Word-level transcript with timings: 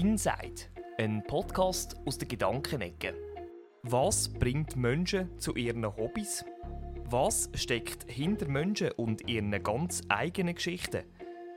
Inside, 0.00 0.62
ein 0.96 1.22
Podcast 1.24 1.94
aus 2.06 2.16
der 2.16 2.26
Gedankenecke. 2.26 3.12
Was 3.82 4.30
bringt 4.30 4.74
Menschen 4.74 5.38
zu 5.38 5.54
ihren 5.56 5.84
Hobbys? 5.84 6.42
Was 7.04 7.50
steckt 7.52 8.10
hinter 8.10 8.48
Menschen 8.48 8.92
und 8.92 9.28
ihren 9.28 9.50
ganz 9.62 10.00
eigenen 10.08 10.54
Geschichten? 10.54 11.02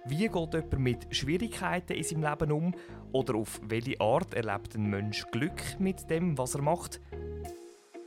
Wie 0.03 0.27
geht 0.27 0.53
jemand 0.53 0.77
mit 0.77 1.15
Schwierigkeiten 1.15 1.93
in 1.93 2.03
seinem 2.03 2.23
Leben 2.23 2.51
um? 2.51 2.75
Oder 3.13 3.35
auf 3.35 3.61
welche 3.63 4.01
Art 4.01 4.33
erlebt 4.33 4.75
ein 4.75 4.89
Mensch 4.89 5.25
Glück 5.31 5.79
mit 5.79 6.09
dem, 6.09 6.37
was 6.37 6.55
er 6.55 6.63
macht? 6.63 6.99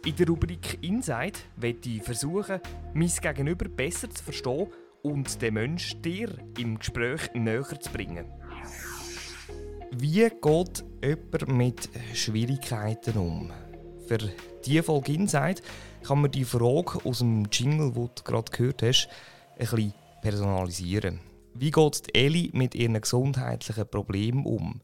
In 0.05 0.17
der 0.17 0.27
Rubrik 0.27 0.77
Inside 0.83 1.39
werde 1.57 1.89
ich 1.89 2.03
versuchen, 2.03 2.61
mein 2.93 3.09
Gegenüber 3.09 3.71
besser 3.71 4.11
zu 4.11 4.23
verstehen 4.23 4.67
und 5.03 5.41
den 5.41 5.55
Menschen 5.55 6.03
dir 6.03 6.29
im 6.59 6.79
Gespräch 6.79 7.33
näher 7.33 7.81
zu 7.81 7.91
bringen. 7.91 8.27
Wie 9.99 10.29
geht 10.29 10.85
jemand 11.03 11.49
mit 11.49 11.89
Schwierigkeiten 12.13 13.17
um? 13.17 13.51
Für 14.07 14.19
diese 14.63 14.83
Folge 14.83 15.15
Inside 15.15 15.63
kann 16.03 16.21
man 16.21 16.31
die 16.31 16.45
Frage 16.45 17.01
aus 17.03 17.21
dem 17.21 17.47
Jingle, 17.51 17.93
den 17.93 18.11
du 18.15 18.23
gerade 18.23 18.51
gehört 18.53 18.83
hast, 18.83 19.09
ein 19.53 19.67
bisschen 19.67 19.95
personalisieren. 20.21 21.21
Wie 21.55 21.71
geht 21.71 22.15
Ellie 22.15 22.51
mit 22.53 22.75
ihren 22.75 23.01
gesundheitlichen 23.01 23.89
Problemen 23.89 24.45
um? 24.45 24.83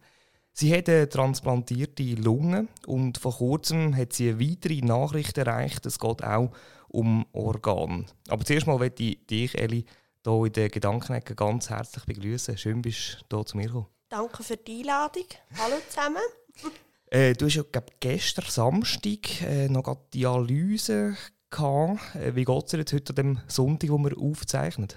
Sie 0.55 0.75
hat 0.75 0.89
eine 0.89 1.11
transplantierte 1.11 2.15
Lunge 2.15 2.69
und 2.87 3.19
vor 3.19 3.37
kurzem 3.37 3.95
hat 3.95 4.15
sie 4.15 4.31
eine 4.31 4.41
weitere 4.41 4.81
Nachricht 4.81 5.37
erreicht. 5.37 5.85
Es 5.85 5.99
geht 5.99 6.25
auch 6.25 6.53
um 6.89 7.27
Organe. 7.33 8.07
Aber 8.29 8.47
zuerst 8.47 8.67
mal 8.67 8.79
möchte 8.79 9.03
ich 9.03 9.27
dich, 9.27 9.59
Ellie, 9.59 9.85
hier 10.25 10.47
in 10.47 10.53
der 10.55 10.71
Gedankenecke 10.71 11.35
ganz 11.35 11.69
herzlich 11.69 12.07
begrüßen. 12.07 12.57
Schön, 12.57 12.81
bist 12.81 13.27
du 13.29 13.37
hier 13.37 13.47
zu 13.47 13.57
mir 13.59 13.67
gekommen. 13.67 13.87
Danke 14.13 14.43
für 14.43 14.59
die 14.59 14.81
Einladung. 14.81 15.25
Hallo 15.57 15.77
zusammen. 15.89 16.23
Äh, 17.07 17.35
du 17.35 17.45
hast 17.45 17.57
ja 17.57 17.63
glaub, 17.63 17.91
gestern 18.01 18.47
Samstag 18.49 19.43
äh, 19.43 19.69
noch 19.69 19.83
gerade 19.83 20.01
Dialyse 20.15 21.15
gehabt. 21.51 22.15
Äh, 22.15 22.35
wie 22.35 22.47
geht 22.47 22.65
es 22.65 22.71
dir 22.71 22.79
jetzt 22.79 22.95
heute 22.95 23.11
an 23.11 23.17
dem 23.17 23.41
Sonntag, 23.49 23.91
wo 23.91 23.99
wir 23.99 24.17
aufzeichnen? 24.17 24.89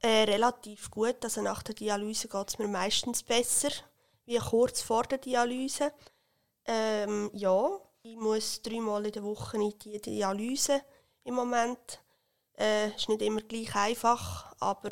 Äh, 0.00 0.22
relativ 0.22 0.88
gut. 0.92 1.16
Also 1.24 1.42
nach 1.42 1.64
der 1.64 1.74
Dialyse 1.74 2.28
geht 2.28 2.48
es 2.48 2.58
mir 2.60 2.68
meistens 2.68 3.24
besser, 3.24 3.70
wie 4.24 4.38
kurz 4.38 4.82
vor 4.82 5.02
der 5.02 5.18
Dialyse. 5.18 5.92
Ähm, 6.64 7.28
ja, 7.32 7.68
ich 8.04 8.16
muss 8.16 8.62
dreimal 8.62 9.04
in 9.04 9.12
der 9.12 9.24
Woche 9.24 9.56
in 9.56 9.74
die 9.80 10.00
Dialyse 10.00 10.80
im 11.24 11.34
Moment. 11.34 12.04
Äh, 12.56 12.90
ist 12.90 13.08
nicht 13.08 13.22
immer 13.22 13.40
gleich 13.40 13.74
einfach, 13.74 14.54
aber 14.60 14.90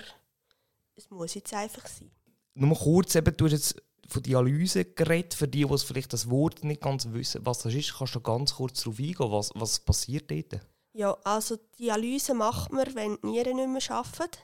es 0.97 1.09
muss 1.11 1.35
jetzt 1.35 1.55
einfach 1.55 1.87
sein. 1.87 2.11
Nur 2.55 2.77
kurz, 2.77 3.15
eben, 3.15 3.37
du 3.37 3.47
hast 3.47 3.53
jetzt 3.53 3.83
von 4.09 4.23
Dialyse 4.23 4.85
geredet. 4.85 5.35
Für 5.35 5.49
die, 5.49 5.65
die 5.65 5.79
vielleicht 5.79 6.13
das 6.13 6.29
Wort 6.31 6.65
nicht 6.65 6.83
ganz 6.83 7.07
wissen, 7.11 7.45
was 7.45 7.61
das 7.61 7.75
ist, 7.75 7.97
kannst 7.97 8.15
du 8.15 8.21
ganz 8.21 8.55
kurz 8.55 8.83
darauf 8.83 8.99
eingehen. 8.99 9.31
Was, 9.31 9.51
was 9.55 9.81
passiert 9.81 10.31
dort? 10.31 10.61
Ja, 10.93 11.17
also 11.25 11.57
Dialyse 11.79 12.35
macht 12.35 12.73
man, 12.73 12.95
wenn 12.95 13.19
die 13.23 13.29
Nieren 13.29 13.57
nicht 13.57 13.89
mehr 13.89 13.97
arbeiten. 13.97 14.39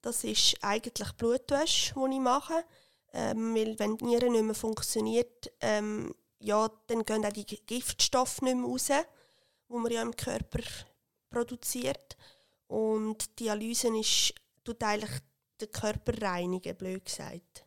Das 0.00 0.24
ist 0.24 0.56
eigentlich 0.62 1.12
Blutwäsche, 1.12 1.94
die 1.94 2.14
ich 2.14 2.20
mache. 2.20 2.64
Ähm, 3.12 3.54
weil 3.54 3.78
wenn 3.78 3.96
die 3.96 4.06
Niere 4.06 4.30
nicht 4.30 4.44
mehr 4.44 4.54
funktioniert, 4.54 5.52
ähm, 5.60 6.14
ja, 6.40 6.68
dann 6.88 7.04
gehen 7.04 7.24
auch 7.24 7.32
die 7.32 7.44
Giftstoffe 7.44 8.42
nicht 8.42 8.56
mehr 8.56 8.64
raus, 8.64 8.88
die 8.88 9.74
man 9.74 9.92
ja 9.92 10.02
im 10.02 10.16
Körper 10.16 10.62
produziert. 11.30 12.16
Und 12.66 13.38
Dialyse 13.38 13.96
ist, 13.96 14.34
tut 14.64 14.82
eigentlich 14.82 15.20
den 15.60 15.70
Körper 15.70 16.20
reinigen, 16.20 16.76
blöd 16.76 17.04
gesagt. 17.04 17.64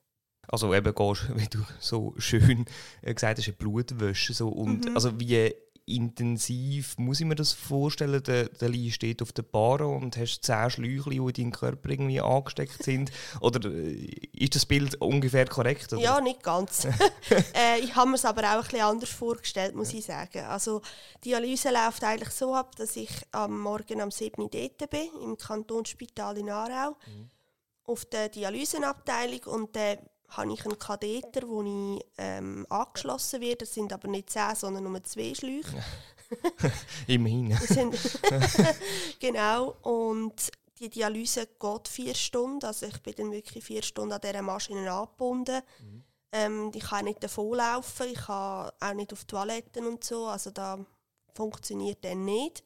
Also 0.47 0.73
eben 0.73 0.93
gehst, 0.95 1.27
wie 1.37 1.47
du 1.47 1.59
so 1.79 2.13
schön 2.17 2.65
äh, 3.01 3.13
gesagt 3.13 3.39
hast, 3.39 3.57
Blutwäsche. 3.57 4.33
So. 4.33 4.49
Und 4.49 4.85
Mhm. 4.85 4.95
also 4.95 5.19
wie 5.19 5.53
intensiv 5.89 6.97
muss 6.97 7.21
ich 7.21 7.25
mir 7.25 7.35
das 7.35 7.53
vorstellen? 7.53 8.21
Der, 8.23 8.49
der 8.49 8.67
Lee 8.69 8.91
steht 8.91 9.21
auf 9.21 9.31
der 9.31 9.43
Bar 9.43 9.81
und 9.81 10.17
hast 10.17 10.41
zehn 10.43 10.69
Schläuche, 10.69 11.09
die 11.11 11.17
in 11.17 11.31
deinen 11.33 11.51
Körper 11.51 11.89
irgendwie 11.89 12.19
angesteckt 12.19 12.83
sind. 12.83 13.09
Oder 13.41 13.69
äh, 13.69 13.93
ist 14.33 14.55
das 14.55 14.65
Bild 14.65 14.95
ungefähr 15.01 15.45
korrekt? 15.45 15.93
Oder? 15.93 16.01
Ja, 16.01 16.21
nicht 16.21 16.43
ganz. 16.43 16.85
äh, 17.55 17.79
ich 17.81 17.95
habe 17.95 18.09
mir 18.09 18.15
es 18.15 18.25
aber 18.25 18.41
auch 18.43 18.57
ein 18.57 18.61
bisschen 18.63 18.81
anders 18.81 19.09
vorgestellt, 19.09 19.75
muss 19.75 19.93
ich 19.93 20.03
sagen. 20.05 20.39
Also 20.45 20.81
die 21.23 21.29
Dialyse 21.29 21.69
läuft 21.71 22.03
eigentlich 22.03 22.31
so 22.31 22.53
ab, 22.53 22.75
dass 22.75 22.97
ich 22.97 23.09
am 23.31 23.57
Morgen 23.59 24.01
am 24.01 24.11
7. 24.11 24.41
Uhr 24.41 24.49
dort 24.49 24.89
bin, 24.89 25.07
im 25.23 25.37
Kantonsspital 25.37 26.37
in 26.37 26.49
Aarau, 26.49 26.97
auf 27.87 28.05
der 28.05 28.29
Dialysenabteilung 28.29 29.43
und 29.45 29.75
dann 29.75 29.97
habe 30.29 30.53
ich 30.53 30.65
einen 30.65 30.77
Katheter, 30.77 31.47
wo 31.47 31.63
ich 31.63 32.05
ähm, 32.17 32.65
angeschlossen 32.69 33.41
werde. 33.41 33.59
Das 33.59 33.73
sind 33.73 33.91
aber 33.93 34.07
nicht 34.09 34.29
zehn, 34.29 34.55
sondern 34.55 34.83
nur 34.83 35.03
zwei 35.03 35.33
Schläuche. 35.33 35.83
Immerhin. 37.07 37.57
Genau. 39.19 39.75
Und 39.81 40.51
die 40.79 40.89
Dialyse 40.89 41.47
geht 41.59 41.87
vier 41.87 42.13
Stunden. 42.13 42.65
Also 42.65 42.85
ich 42.87 43.01
bin 43.01 43.13
dann 43.15 43.31
wirklich 43.31 43.63
vier 43.63 43.81
Stunden 43.81 44.11
an 44.13 44.21
dieser 44.21 44.41
Maschine 44.41 44.91
angebunden. 44.91 45.61
Ähm, 46.31 46.71
ich 46.73 46.83
kann 46.83 47.05
nicht 47.05 47.23
davonlaufen, 47.23 48.07
ich 48.11 48.19
kann 48.19 48.69
auch 48.79 48.93
nicht 48.93 49.13
auf 49.13 49.23
Toiletten 49.23 49.87
und 49.87 50.03
so. 50.03 50.25
Also 50.25 50.51
da 50.51 50.77
funktioniert 51.33 52.03
dann 52.03 52.25
nicht. 52.25 52.63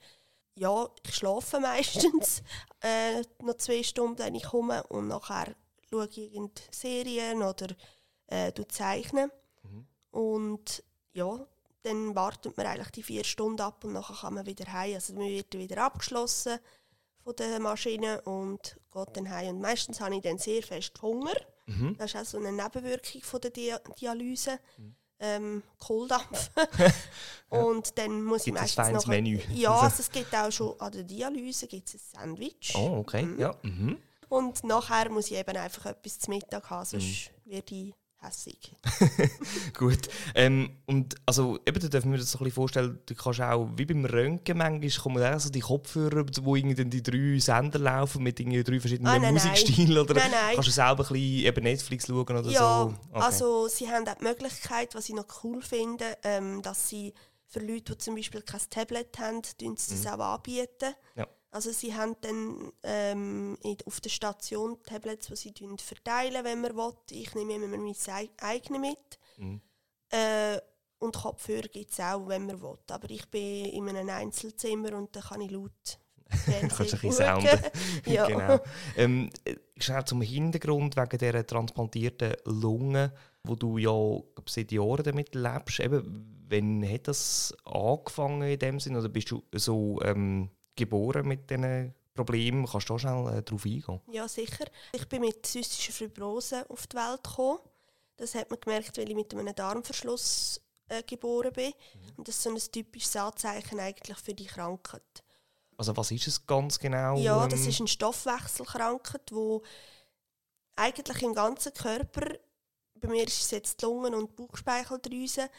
Ja, 0.56 0.90
ich 1.06 1.16
schlafe 1.16 1.60
meistens 1.60 2.44
äh, 2.82 3.22
noch 3.42 3.58
zwei 3.58 3.84
Stunden, 3.84 4.20
wenn 4.20 4.36
ich 4.36 4.44
komme 4.44 4.84
und 4.88 5.08
nachher 5.08 5.56
schaue 5.90 6.08
ich 6.08 6.18
irgendeine 6.18 6.68
Serien 6.72 7.42
oder 7.42 7.68
äh, 8.28 8.52
du 8.52 8.68
zeichne. 8.68 9.32
Und 10.12 10.84
ja, 11.14 11.48
dann 11.84 12.16
wartet 12.16 12.56
man 12.58 12.68
eigentlich 12.68 12.92
die 12.92 13.04
vier 13.04 13.24
Stunden 13.24 13.62
ab 13.62 13.84
und 13.84 13.94
nachher 13.94 14.16
kann 14.16 14.34
man 14.34 14.46
wieder 14.46 14.72
heim. 14.72 14.96
Also 14.96 15.14
man 15.14 15.28
wird 15.28 15.58
wieder 15.58 15.84
abgeschlossen 15.84 16.60
von 17.24 17.36
der 17.36 17.60
Maschine 17.60 18.22
und 18.22 18.80
geht 18.92 19.18
dann 19.18 19.30
heim. 19.30 19.56
Und 19.56 19.62
meistens 19.62 20.02
habe 20.02 20.16
ich 20.16 20.22
dann 20.22 20.38
sehr 20.38 20.62
fest 20.62 21.02
Hunger. 21.02 21.36
Mhm. 21.66 21.96
Das 21.98 22.14
ist 22.14 22.20
auch 22.20 22.26
so 22.26 22.38
eine 22.38 22.52
Nebenwirkung 22.52 23.22
von 23.22 23.42
der 23.42 23.52
Dia 23.52 23.80
Dialyse. 24.00 24.60
Ähm, 25.24 25.62
Kohldampf. 25.80 26.50
und 27.50 27.98
dann 27.98 28.24
muss 28.24 28.44
Gibt 28.44 28.58
ich 28.58 28.76
meistens 28.76 28.92
noch... 28.92 29.08
Menü? 29.08 29.40
Ja, 29.54 29.72
also 29.80 29.98
es 30.00 30.12
gibt 30.12 30.36
auch 30.36 30.52
schon 30.52 30.80
an 30.80 30.92
der 30.92 31.04
Dialyse 31.04 31.68
gibt's 31.68 31.94
ein 31.94 32.00
Sandwich. 32.00 32.74
Oh, 32.76 32.98
okay. 32.98 33.28
Ja. 33.38 33.56
Mhm. 33.62 33.98
Und 34.30 34.64
nachher 34.64 35.10
muss 35.10 35.30
ich 35.30 35.38
eben 35.38 35.56
einfach 35.58 35.88
etwas 35.88 36.20
zu 36.20 36.32
Mittag 36.32 36.70
haben, 36.70 36.86
sonst 36.86 37.32
werde 37.46 37.76
ich 37.76 37.94
hässig. 38.22 38.74
Gut. 39.78 40.08
Ähm, 40.36 40.78
und 40.86 41.16
also, 41.26 41.58
eben, 41.66 41.80
da 41.80 41.88
dürfen 41.88 42.12
wir 42.12 42.20
uns 42.20 42.26
das 42.26 42.32
so 42.34 42.38
ein 42.40 42.44
bisschen 42.44 42.56
vorstellen, 42.56 43.00
du 43.06 43.16
kannst 43.16 43.42
auch, 43.42 43.70
wie 43.76 43.86
beim 43.86 44.06
Röntgen 44.06 44.58
manchmal, 44.58 44.90
kommen 45.04 45.24
auch 45.24 45.40
so 45.40 45.50
die 45.50 45.60
Kopfhörer, 45.60 46.26
wo 46.44 46.56
irgendwie 46.56 46.86
die 46.86 47.04
drei 47.04 47.40
Sender 47.40 47.80
laufen 47.80 48.24
mit 48.24 48.40
irgendwie 48.40 48.64
drei 48.64 48.80
verschiedenen 48.80 49.12
Ah, 49.12 49.20
nein. 49.20 49.34
Musikstilen. 49.34 49.98
Oder 49.98 50.14
Nein, 50.16 50.32
nein. 50.32 50.56
kannst 50.56 50.68
du 50.70 50.72
selber 50.74 51.04
ein 51.04 51.14
bisschen 51.14 51.16
eben 51.46 51.64
Netflix 51.64 52.08
schauen 52.08 52.20
oder 52.38 52.50
Ja, 52.50 52.60
so? 52.60 52.94
Okay. 53.12 53.24
also 53.26 53.68
sie 53.68 53.90
haben 53.90 54.08
auch 54.08 54.16
die 54.16 54.24
Möglichkeit, 54.24 54.94
was 54.96 55.10
ich 55.10 55.16
noch 55.16 55.26
cool 55.44 55.62
finde, 55.62 56.06
ähm, 56.24 56.62
dass 56.62 56.90
sie 56.90 57.14
für 57.48 57.60
Leute, 57.60 57.94
die 57.94 57.98
zum 57.98 58.16
Beispiel 58.16 58.42
kein 58.44 58.62
Tablet 58.70 59.18
haben, 59.20 59.42
sie 59.44 59.74
das 59.76 60.08
auch 60.08 60.20
anbieten. 60.20 60.94
Ja. 61.16 61.28
Also 61.52 61.72
sie 61.72 61.94
haben 61.94 62.16
dann 62.22 62.72
ähm, 62.84 63.58
auf 63.86 64.00
der 64.00 64.10
Station 64.10 64.82
Tablets, 64.84 65.28
die 65.28 65.36
sie 65.36 65.78
verteilen, 65.78 66.46
wenn 66.46 66.62
man 66.62 66.76
will. 66.76 66.94
Ich 67.12 67.36
nehme 67.36 67.56
immer 67.56 67.68
mein 67.68 67.94
eigenes 68.40 68.80
mit. 68.80 69.20
Mhm. 69.38 69.62
Äh, 70.10 70.60
und 71.00 71.16
Kopfhörer 71.16 71.68
gibt 71.68 71.92
es 71.92 72.00
auch, 72.00 72.28
wenn 72.28 72.46
man 72.46 72.62
will. 72.62 72.78
Aber 72.90 73.10
ich 73.10 73.28
bin 73.30 73.66
in 73.66 73.90
einem 73.90 74.10
Einzelzimmer 74.10 74.94
und 74.94 75.14
da 75.16 75.20
kann 75.20 75.42
ich 75.42 75.52
laut 75.52 76.00
Kannst 76.46 76.80
du 76.80 76.84
ein 76.84 76.90
bisschen 76.90 77.12
sounden. 77.12 77.60
ja. 78.06 78.26
genau. 78.26 78.60
Ähm, 78.96 79.30
äh, 79.44 79.56
schnell 79.78 80.06
zum 80.06 80.22
Hintergrund 80.22 80.96
wegen 80.96 81.18
dieser 81.18 81.46
transplantierten 81.46 82.36
Lunge, 82.46 83.14
wo 83.44 83.56
du 83.56 83.78
ja 83.78 84.22
seit 84.48 84.72
Jahren 84.72 85.04
damit 85.04 85.36
lebst. 85.36 85.82
Eben, 85.82 86.46
wann 86.48 86.90
hat 86.90 87.10
das 87.10 87.54
angefangen 87.66 88.44
in 88.44 88.60
dem 88.60 88.80
Sinn? 88.80 88.96
Oder 88.96 89.10
bist 89.10 89.32
du 89.32 89.44
so 89.54 90.00
ähm, 90.04 90.50
geboren 90.76 91.28
mit 91.28 91.50
diesen 91.50 91.94
Problemen? 92.14 92.66
Kannst 92.66 92.90
du 92.90 92.94
da 92.94 93.00
schnell 93.00 93.38
äh, 93.38 93.44
darauf 93.44 93.66
eingehen? 93.66 94.02
Ja, 94.12 94.28
sicher. 94.28 94.66
Ich 94.94 95.08
bin 95.08 95.22
mit 95.22 95.46
zystischer 95.46 95.94
Fibrose 95.94 96.70
auf 96.70 96.88
die 96.88 96.98
Welt 96.98 97.24
gekommen. 97.24 97.60
Das 98.18 98.36
hat 98.36 98.50
man 98.50 98.60
gemerkt, 98.60 98.98
weil 98.98 99.10
ich 99.10 99.16
mit 99.16 99.34
einem 99.34 99.56
Darmverschluss 99.56 100.62
äh, 100.90 101.04
geboren 101.04 101.54
bin. 101.54 101.74
Und 102.18 102.28
das 102.28 102.36
ist 102.36 102.44
so 102.44 102.50
ein 102.50 102.58
typisches 102.58 103.16
Anzeichen 103.16 103.80
eigentlich 103.80 104.18
für 104.18 104.34
die 104.34 104.46
Krankheit. 104.46 105.24
Also 105.78 105.98
was 105.98 106.12
ist 106.12 106.28
es 106.28 106.46
ganz 106.46 106.78
genau? 106.78 107.18
Ja, 107.18 107.48
das 107.48 107.62
ähm, 107.62 107.70
ist 107.70 107.80
eine 107.80 107.88
Stoffwechselkrankheit, 107.88 109.32
wo 109.32 109.64
eigentlich 110.76 111.24
im 111.24 111.34
ganzen 111.34 111.74
Körper, 111.74 112.36
bei 112.96 113.08
mir 113.08 113.26
ist 113.26 113.42
es 113.42 113.52
jetzt 113.52 113.82
die 113.82 113.86
Lungen- 113.86 114.14
und 114.14 114.36
Bauchspeicheldrüse, 114.36 115.50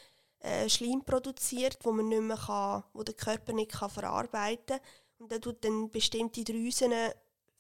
äh, 0.41 0.69
Schleim 0.69 1.03
produziert, 1.05 1.79
wo 1.83 1.93
man 1.93 2.09
nicht 2.09 2.23
mehr 2.23 2.37
kann, 2.37 2.85
wo 2.93 3.03
der 3.03 3.15
Körper 3.15 3.53
nicht 3.53 3.73
kann 3.73 3.91
verarbeiten 3.91 4.79
kann. 4.79 4.87
Und 5.23 5.31
der 5.31 5.41
tut 5.41 5.65
dann 5.65 5.89
bestimmte 5.89 6.43
Drüsen 6.43 6.93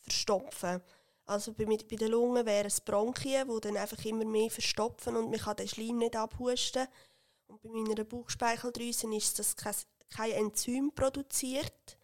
verstopfen. 0.00 0.82
Also 1.26 1.52
bei, 1.52 1.64
bei 1.64 1.76
den 1.76 2.10
Lungen 2.10 2.44
wären 2.44 2.66
es 2.66 2.80
Bronchien, 2.80 3.48
die 3.48 3.60
dann 3.60 3.76
einfach 3.76 4.04
immer 4.04 4.24
mehr 4.24 4.50
verstopfen 4.50 5.14
und 5.14 5.30
man 5.30 5.38
kann 5.38 5.54
den 5.54 5.68
Schleim 5.68 5.98
nicht 5.98 6.16
abhusten. 6.16 6.88
Und 7.46 7.62
bei 7.62 7.68
meiner 7.68 8.02
Bauchspeicheldrüse 8.02 9.14
ist 9.14 9.38
das 9.38 9.54
kein, 9.54 9.76
kein 10.10 10.32
Enzym 10.32 10.90
produziert, 10.92 11.96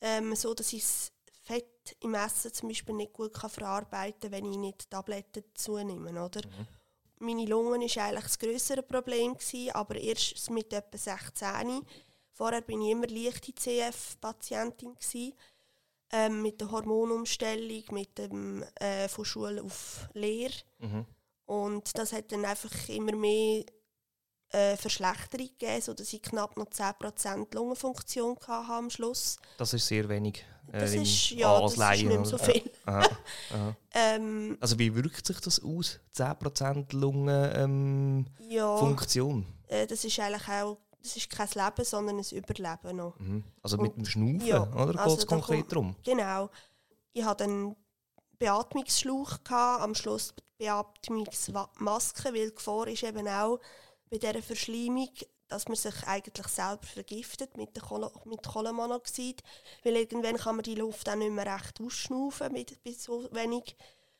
ähm, 0.00 0.36
so 0.36 0.54
dass 0.54 0.72
ich 0.72 0.82
das 0.82 1.10
Fett 1.42 1.96
im 1.98 2.14
Essen 2.14 2.52
zum 2.52 2.68
Beispiel 2.68 2.94
nicht 2.94 3.12
gut 3.12 3.34
kann 3.34 3.50
verarbeiten 3.50 4.30
kann, 4.30 4.32
wenn 4.32 4.52
ich 4.52 4.56
nicht 4.56 4.88
Tabletten 4.88 5.42
zunehme. 5.54 6.10
Oder? 6.24 6.46
Mhm. 6.46 6.68
Meine 7.18 7.46
Lungen 7.46 7.80
war 7.80 8.04
eigentlich 8.04 8.22
das 8.22 8.38
größere 8.38 8.84
Problem, 8.84 9.34
gewesen, 9.34 9.72
aber 9.72 9.96
erst 9.96 10.48
mit 10.50 10.72
etwa 10.72 10.96
16. 10.96 11.84
Vorher 12.36 12.60
war 12.60 12.68
ich 12.68 12.90
immer 12.90 13.06
leichte 13.06 13.54
CF-Patientin. 13.54 14.94
Ähm, 16.12 16.42
mit 16.42 16.60
der 16.60 16.70
Hormonumstellung, 16.70 17.82
mit 17.90 18.16
dem 18.16 18.62
äh, 18.76 19.08
von 19.08 19.24
Schule 19.24 19.60
auf 19.60 20.08
Lehre. 20.12 20.52
Mhm. 20.78 21.04
Und 21.46 21.98
das 21.98 22.12
hat 22.12 22.30
dann 22.30 22.44
einfach 22.44 22.70
immer 22.88 23.16
mehr 23.16 23.64
äh, 24.50 24.76
Verschlechterung 24.76 25.48
gegeben, 25.48 25.82
sodass 25.82 26.12
ich 26.12 26.22
knapp 26.22 26.56
noch 26.56 26.66
10% 26.66 27.52
Lungenfunktion 27.54 28.36
hatte 28.46 28.72
am 28.72 28.88
Schluss. 28.90 29.38
Das 29.58 29.72
ist 29.72 29.84
sehr 29.86 30.08
wenig. 30.08 30.44
Äh, 30.70 30.78
das 30.78 30.94
ist, 30.94 31.30
ja, 31.30 31.60
das 31.60 31.72
ist 31.72 31.78
nicht 31.78 32.06
mehr 32.06 32.24
so 32.24 32.38
viel. 32.38 32.70
Aha, 32.84 33.08
aha. 33.52 33.76
ähm, 33.94 34.56
also 34.60 34.78
wie 34.78 34.94
wirkt 34.94 35.26
sich 35.26 35.40
das 35.40 35.60
aus, 35.60 35.98
10% 36.14 36.94
Lungenfunktion? 36.94 39.46
Ja, 39.68 39.76
äh, 39.76 39.88
das 39.88 40.04
ist 40.04 40.20
eigentlich 40.20 40.48
auch 40.48 40.78
das 41.06 41.16
ist 41.16 41.30
kein 41.30 41.48
Leben, 41.48 41.84
sondern 41.84 42.18
ein 42.18 42.24
Überleben 42.24 42.96
noch. 42.96 43.18
Mhm. 43.18 43.44
Also 43.62 43.78
mit 43.78 43.96
dem 43.96 44.04
Schnaufen, 44.04 44.46
ja, 44.46 44.62
oder? 44.72 44.98
Also 44.98 45.16
geht 45.16 45.18
es 45.18 45.26
konkret 45.26 45.70
darum? 45.70 45.96
Genau. 46.04 46.50
Ich 47.12 47.24
hatte 47.24 47.44
einen 47.44 47.76
Beatmungsschlauch, 48.38 49.44
gehabt, 49.44 49.82
am 49.82 49.94
Schluss 49.94 50.34
die 50.36 50.64
Beatmungsmaske, 50.64 52.34
weil 52.34 52.50
die 52.50 52.54
Gefahr 52.54 52.88
ist 52.88 53.02
eben 53.02 53.28
auch 53.28 53.60
bei 54.10 54.18
dieser 54.18 54.42
Verschleimung, 54.42 55.10
dass 55.48 55.68
man 55.68 55.76
sich 55.76 55.94
eigentlich 56.06 56.48
selber 56.48 56.86
vergiftet 56.86 57.56
mit, 57.56 57.80
Kohle, 57.80 58.10
mit 58.24 58.42
Kohlenmonoxid, 58.42 59.42
weil 59.84 59.96
irgendwann 59.96 60.36
kann 60.36 60.56
man 60.56 60.64
die 60.64 60.74
Luft 60.74 61.08
auch 61.08 61.14
nicht 61.14 61.30
mehr 61.30 61.46
recht 61.46 61.80
ausschnaufen 61.80 62.52
mit, 62.52 62.84
mit 62.84 63.00
so 63.00 63.28
wenig 63.32 63.76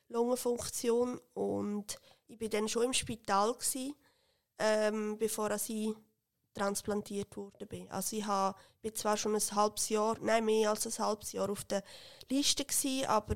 Lungenfunktion 0.08 1.20
und 1.34 1.98
ich 2.28 2.40
war 2.40 2.48
dann 2.48 2.68
schon 2.68 2.84
im 2.84 2.92
Spital, 2.92 3.54
gewesen, 3.54 3.94
ähm, 4.58 5.18
bevor 5.18 5.50
ich 5.50 5.94
transplantiert 6.56 7.36
worden 7.36 7.68
Also 7.90 8.16
ich 8.16 8.26
habe, 8.26 8.56
bin 8.82 8.94
zwar 8.94 9.16
schon 9.16 9.34
ein 9.34 9.40
halbes 9.54 9.88
Jahr, 9.88 10.16
nein, 10.20 10.44
mehr 10.44 10.70
als 10.70 10.86
ein 10.86 11.04
halbes 11.04 11.32
Jahr 11.32 11.50
auf 11.50 11.64
der 11.64 11.82
Liste 12.30 12.64
gewesen, 12.64 13.06
aber 13.06 13.34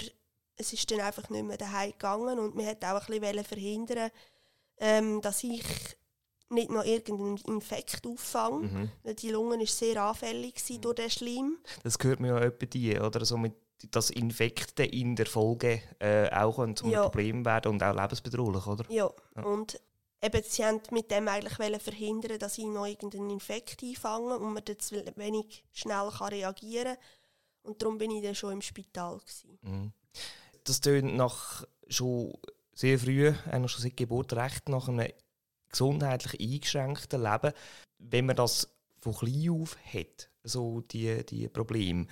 es 0.56 0.72
ist 0.72 0.90
dann 0.90 1.00
einfach 1.00 1.28
nicht 1.31 1.44
mehr 1.44 1.56
daheim 1.56 1.93
gegangen 1.93 2.38
und 2.38 2.55
man 2.55 2.67
hat 2.67 2.84
auch 2.84 3.08
ein 3.08 3.20
bisschen 3.20 3.44
verhindern, 3.44 4.11
ähm, 4.78 5.20
dass 5.20 5.44
ich 5.44 5.64
nicht 6.50 6.70
noch 6.70 6.84
irgendeinen 6.84 7.37
Infekt 7.46 8.06
auffange. 8.06 8.90
Mhm. 9.05 9.17
Die 9.17 9.31
Lunge 9.31 9.58
war 9.58 9.67
sehr 9.67 10.02
anfällig 10.02 10.55
mhm. 10.69 10.81
durch 10.81 10.96
den 10.96 11.11
Schleim. 11.11 11.58
Das 11.82 11.99
gehört 11.99 12.20
mir 12.20 12.28
ja 12.28 12.40
etwa 12.40 12.67
die, 12.67 12.99
oder? 12.99 13.25
So 13.25 13.37
mit, 13.37 13.55
dass 13.90 14.11
Infekte 14.11 14.84
in 14.84 15.14
der 15.14 15.26
Folge 15.26 15.81
äh, 16.00 16.28
auch 16.31 16.58
ein 16.58 16.75
ja. 16.84 17.02
Problem 17.02 17.44
werden 17.44 17.72
und 17.72 17.82
auch 17.82 17.94
lebensbedrohlich, 17.94 18.67
oder? 18.67 18.84
Ja, 18.88 19.11
ja. 19.37 19.43
und 19.43 19.81
eben, 20.22 20.43
sie 20.46 20.64
haben 20.64 20.81
mit 20.90 21.11
dem 21.11 21.28
eigentlich 21.28 21.82
verhindern, 21.82 22.38
dass 22.38 22.58
ich 22.58 22.67
noch 22.67 22.87
irgendeinen 22.87 23.31
Infekt 23.31 23.82
einfange 23.82 24.38
und 24.38 24.52
man 24.52 24.62
jetzt 24.67 24.93
wenig 24.93 25.64
schnell 25.72 26.11
kann 26.11 26.28
reagieren 26.28 26.94
kann. 26.94 27.05
Und 27.62 27.82
darum 27.82 27.99
bin 27.99 28.11
ich 28.11 28.22
dann 28.22 28.34
schon 28.34 28.55
im 28.55 28.62
Spital. 28.62 29.20
Mhm. 29.62 29.93
Das 30.64 30.81
tönt 30.81 31.14
nach 31.14 31.64
schon 31.88 32.32
sehr 32.75 32.99
früh, 32.99 33.32
eigentlich 33.50 33.72
schon 33.72 33.82
seit 33.82 33.96
Geburt, 33.96 34.32
recht 34.32 34.69
nach 34.69 34.88
einem 34.88 35.08
gesundheitlich 35.69 36.40
eingeschränkten 36.40 37.22
Leben. 37.22 37.52
Wenn 37.99 38.26
man 38.26 38.37
das 38.37 38.69
von 39.00 39.14
klein 39.14 39.50
auf 39.50 39.76
hat, 39.84 40.31
so 40.43 40.81
die, 40.81 41.25
die 41.26 41.49
Probleme, 41.49 42.06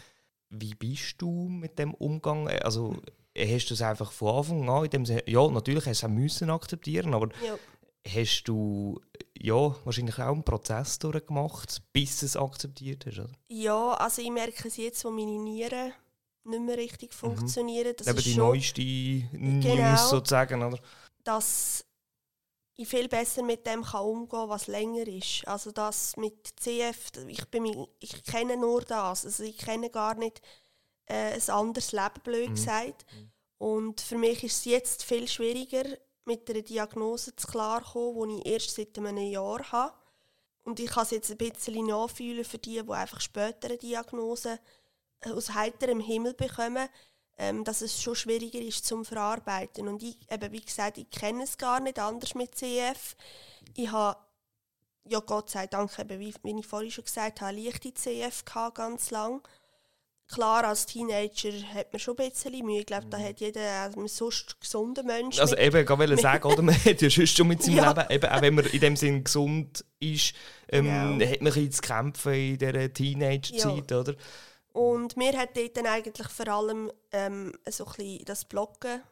wie 0.51 0.75
bist 0.75 1.17
du 1.19 1.49
mit 1.49 1.79
dem 1.79 1.95
Umgang? 1.95 2.49
Also 2.49 2.97
hast 3.37 3.71
du 3.71 3.75
es 3.75 3.83
einfach 3.83 4.13
von 4.13 4.37
Anfang 4.37 4.71
an 4.71 4.85
in 4.85 4.91
dem 4.91 5.07
Sinne, 5.07 5.23
ja, 5.27 5.47
natürlich 5.49 5.87
hast 5.87 6.03
du 6.03 6.07
es 6.07 6.13
müssen 6.13 6.51
akzeptieren, 6.51 7.15
aber 7.15 7.29
ja 7.45 7.59
hast 8.15 8.45
du 8.45 9.01
ja, 9.41 9.75
wahrscheinlich 9.85 10.19
auch 10.19 10.33
einen 10.33 10.45
Prozess 10.45 10.99
durchgemacht, 10.99 11.83
bis 11.93 12.21
du 12.21 12.27
es 12.27 12.37
akzeptiert 12.37 13.07
hast, 13.07 13.21
oder? 13.21 13.33
Ja, 13.49 13.95
also 13.95 14.23
ich 14.23 14.31
merke 14.31 14.69
es 14.69 14.77
jetzt, 14.77 15.05
wo 15.05 15.11
meine 15.11 15.39
Nieren 15.39 15.93
nicht 16.45 16.63
mehr 16.63 16.77
richtig 16.77 17.11
mhm. 17.11 17.17
funktionieren. 17.17 17.95
Das 17.97 18.07
Eben 18.07 18.19
ist 18.19 18.27
die 18.27 18.33
schon, 18.33 18.47
neueste 18.47 18.83
News 18.83 19.65
genau, 19.65 19.97
sozusagen, 19.97 20.63
oder? 20.63 20.79
Dass 21.23 21.85
ich 22.77 22.89
viel 22.89 23.09
besser 23.09 23.43
mit 23.43 23.67
dem 23.67 23.83
kann 23.83 24.03
umgehen 24.03 24.29
kann, 24.29 24.49
was 24.49 24.67
länger 24.67 25.07
ist. 25.07 25.47
Also 25.47 25.73
das 25.73 26.17
mit 26.17 26.49
CF, 26.61 27.11
ich, 27.27 27.45
bin, 27.47 27.87
ich 27.99 28.23
kenne 28.25 28.57
nur 28.57 28.83
das. 28.83 29.27
Also 29.27 29.43
ich 29.43 29.59
kenne 29.59 29.91
gar 29.91 30.15
nicht 30.15 30.41
äh, 31.07 31.35
ein 31.35 31.51
anderes 31.51 31.93
Leben, 31.93 32.23
blöd 32.23 32.51
mhm. 32.51 32.55
gesagt. 32.55 33.07
Mhm. 33.13 33.31
Und 33.59 34.01
für 34.01 34.17
mich 34.17 34.45
ist 34.45 34.59
es 34.59 34.65
jetzt 34.65 35.05
viel 35.05 35.27
schwieriger, 35.27 35.85
mit 36.29 36.49
einer 36.49 36.63
Diagnose 36.63 37.35
zu 37.35 37.47
klarkommen, 37.49 38.29
die 38.29 38.41
ich 38.41 38.47
erst 38.47 38.77
seit 38.77 38.97
einem 38.99 39.17
Jahr 39.17 39.73
habe. 39.73 39.95
Und 40.63 40.79
ich 40.79 40.91
kann 40.91 41.05
es 41.05 41.11
jetzt 41.11 41.31
ein 41.31 41.39
bisschen 41.39 41.87
nachfühlen 41.87 42.45
für 42.45 42.59
die, 42.59 42.83
die 42.83 42.93
einfach 42.93 43.21
später 43.21 43.69
eine 43.69 43.79
Diagnose 43.79 44.61
äh, 45.21 45.31
aus 45.31 45.55
heiterem 45.55 46.01
Himmel 46.01 46.35
bekommen, 46.35 46.89
ähm, 47.39 47.65
dass 47.65 47.81
es 47.81 48.01
schon 48.01 48.15
schwieriger 48.15 48.61
ist 48.61 48.87
zum 48.87 49.05
Verarbeiten. 49.05 49.89
Und 49.89 50.03
ich, 50.03 50.19
eben, 50.31 50.53
wie 50.53 50.61
gesagt, 50.61 50.99
ich 50.99 51.11
kenne 51.11 51.45
es 51.45 51.57
gar 51.57 51.81
nicht 51.81 51.99
anders 51.99 52.35
mit 52.35 52.55
CF. 52.55 53.17
Ich 53.75 53.91
habe, 53.91 54.21
ja 55.05 55.21
Gott 55.21 55.49
sei 55.49 55.67
Dank, 55.67 55.99
eben, 55.99 56.21
wie, 56.21 56.35
ich 56.59 56.67
vorhin 56.67 56.91
schon 56.91 57.05
gesagt 57.05 57.41
habe, 57.41 57.59
leichte 57.59 57.95
CF 57.95 58.45
gehabt, 58.45 58.77
ganz 58.77 59.11
lang 59.11 59.43
klar, 60.29 60.65
als 60.65 60.87
Teenager 60.87 61.53
hat 61.75 61.93
man 61.93 61.99
schon 61.99 62.17
ein 62.19 62.31
bisschen 62.31 62.65
Mühe. 62.65 62.81
Ich 62.81 62.87
glaube, 62.87 63.07
da 63.11 63.19
hat 63.19 63.41
jeder, 63.41 63.85
ein 63.85 64.09
sonst 64.09 64.61
gesunder 64.61 65.03
Mensch. 65.03 65.39
Also 65.39 65.57
eben, 65.57 65.83
ich 65.83 65.89
wollte 65.89 66.17
sagen, 66.19 66.45
oder? 66.45 66.63
man 66.63 66.75
hat 66.85 67.01
ja 67.01 67.11
sonst 67.11 67.37
schon 67.37 67.49
mit 67.49 67.63
seinem 67.63 67.77
ja. 67.79 67.93
Leben, 67.93 68.07
eben, 68.11 68.31
auch 68.31 68.43
wenn 68.43 68.55
man 68.55 68.67
in 68.67 68.81
dem 68.81 68.97
Sinn 68.97 69.25
gesund 69.25 69.85
ist, 70.01 70.35
ähm, 70.69 70.85
genau. 70.85 71.31
hat 71.31 71.41
man 71.41 71.53
ein 71.53 71.73
zu 71.73 71.83
kämpfen 71.83 72.33
in 72.33 72.59
dieser 72.59 72.93
Teenage-Zeit, 72.93 73.91
ja. 73.91 74.01
oder? 74.01 74.15
Und 74.73 75.17
mir 75.17 75.37
hat 75.37 75.57
dort 75.57 75.77
dann 75.77 75.87
eigentlich 75.87 76.29
vor 76.29 76.49
allem 76.49 76.93
ähm, 77.11 77.53
so 77.69 77.85
ein 77.85 77.93
bisschen 77.93 78.25
das 78.27 78.45
Bloggen 78.45 79.03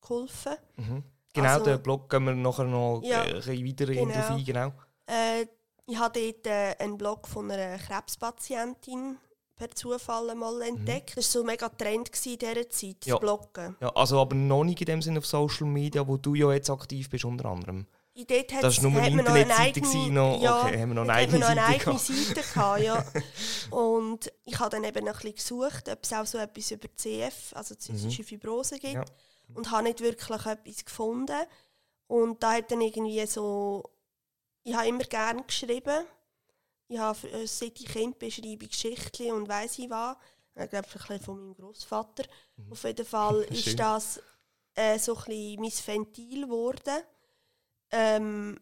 geholfen. 0.00 0.52
Mhm. 0.76 1.02
Genau, 1.32 1.48
also, 1.48 1.64
den 1.64 1.82
Blog 1.82 2.10
gehen 2.10 2.24
wir 2.24 2.34
nachher 2.34 2.64
noch 2.64 3.00
ja, 3.02 3.22
ein 3.22 3.34
bisschen 3.34 3.66
weiter 3.66 3.86
genau. 3.86 4.12
drauf 4.12 4.30
ein, 4.30 4.44
genau. 4.44 4.72
Äh, 5.06 5.46
ich 5.86 5.98
hatte 5.98 6.20
dort 6.20 6.46
äh, 6.46 6.76
einen 6.78 6.98
Blog 6.98 7.26
von 7.26 7.50
einer 7.50 7.78
Krebspatientin 7.78 9.16
per 9.56 9.70
Zufall 9.74 10.34
mal 10.34 10.54
mhm. 10.56 10.76
entdeckt. 10.76 11.10
Mhm. 11.10 11.14
Das 11.16 11.26
war 11.26 11.32
so 11.32 11.40
ein 11.40 11.46
mega 11.46 11.68
Trend 11.68 12.10
in 12.26 12.38
dieser 12.38 12.70
Zeit, 12.70 13.06
ja. 13.06 13.14
das 13.14 13.20
Bloggen. 13.20 13.76
Ja, 13.80 13.88
also 13.90 14.20
aber 14.20 14.34
noch 14.34 14.64
nicht 14.64 14.80
in 14.80 14.86
dem 14.86 15.02
Sinne 15.02 15.18
auf 15.18 15.26
Social 15.26 15.66
Media, 15.66 16.06
wo 16.06 16.16
du 16.16 16.34
ja 16.34 16.52
jetzt 16.52 16.70
aktiv 16.70 17.08
bist, 17.10 17.24
unter 17.24 17.46
anderem. 17.46 17.86
das 18.60 18.82
war 18.82 18.90
nur 18.90 19.00
eine 19.00 19.20
Internetseite. 19.20 19.80
Noch, 20.10 20.40
ja, 20.42 20.62
okay, 20.62 20.80
haben 20.80 20.88
wir 20.90 20.94
noch 20.94 21.02
eine 21.02 21.12
eigene, 21.12 21.38
noch 21.38 21.48
eine 21.48 21.64
eigene 21.64 21.98
Seite 21.98 22.40
gehabt, 22.40 22.82
ja. 22.82 23.04
Und 23.70 24.32
ich 24.44 24.58
habe 24.58 24.70
dann 24.70 24.84
eben 24.84 25.06
ein 25.06 25.14
bisschen 25.14 25.34
gesucht, 25.34 25.88
ob 25.88 25.98
es 26.02 26.12
auch 26.12 26.26
so 26.26 26.38
etwas 26.38 26.70
über 26.70 26.88
CF, 26.96 27.52
also 27.54 27.74
zystische 27.74 28.22
mhm. 28.22 28.26
Fibrose 28.26 28.78
gibt. 28.78 28.94
Ja. 28.94 29.04
Und 29.54 29.70
habe 29.70 29.84
nicht 29.84 30.00
wirklich 30.00 30.46
etwas 30.46 30.84
gefunden. 30.84 31.36
Und 32.06 32.42
da 32.42 32.52
hat 32.54 32.70
dann 32.70 32.80
irgendwie 32.80 33.24
so... 33.26 33.84
Ich 34.64 34.74
habe 34.74 34.86
immer 34.86 35.02
gerne 35.04 35.42
geschrieben 35.42 36.04
ich 36.92 36.98
habe 36.98 37.30
äh, 37.30 37.46
seit 37.46 37.80
ich 37.80 37.86
Kind 37.86 38.18
beschreibe 38.18 38.66
Geschichten 38.66 39.32
und 39.32 39.48
weiss 39.48 39.78
ich 39.78 39.90
was. 39.90 40.16
Ich 40.54 40.68
glaube, 40.68 40.86
ein 40.86 40.92
bisschen 40.92 41.20
von 41.20 41.40
meinem 41.40 41.54
Großvater. 41.54 42.24
Mhm. 42.56 42.72
Auf 42.72 42.84
jeden 42.84 43.06
Fall 43.06 43.42
ist 43.50 43.78
das 43.78 44.20
äh, 44.74 44.98
so 44.98 45.16
ein 45.16 45.24
bisschen 45.24 45.60
mein 45.60 45.72
Ventil 46.04 46.42
geworden. 46.42 47.02
Ähm, 47.90 48.60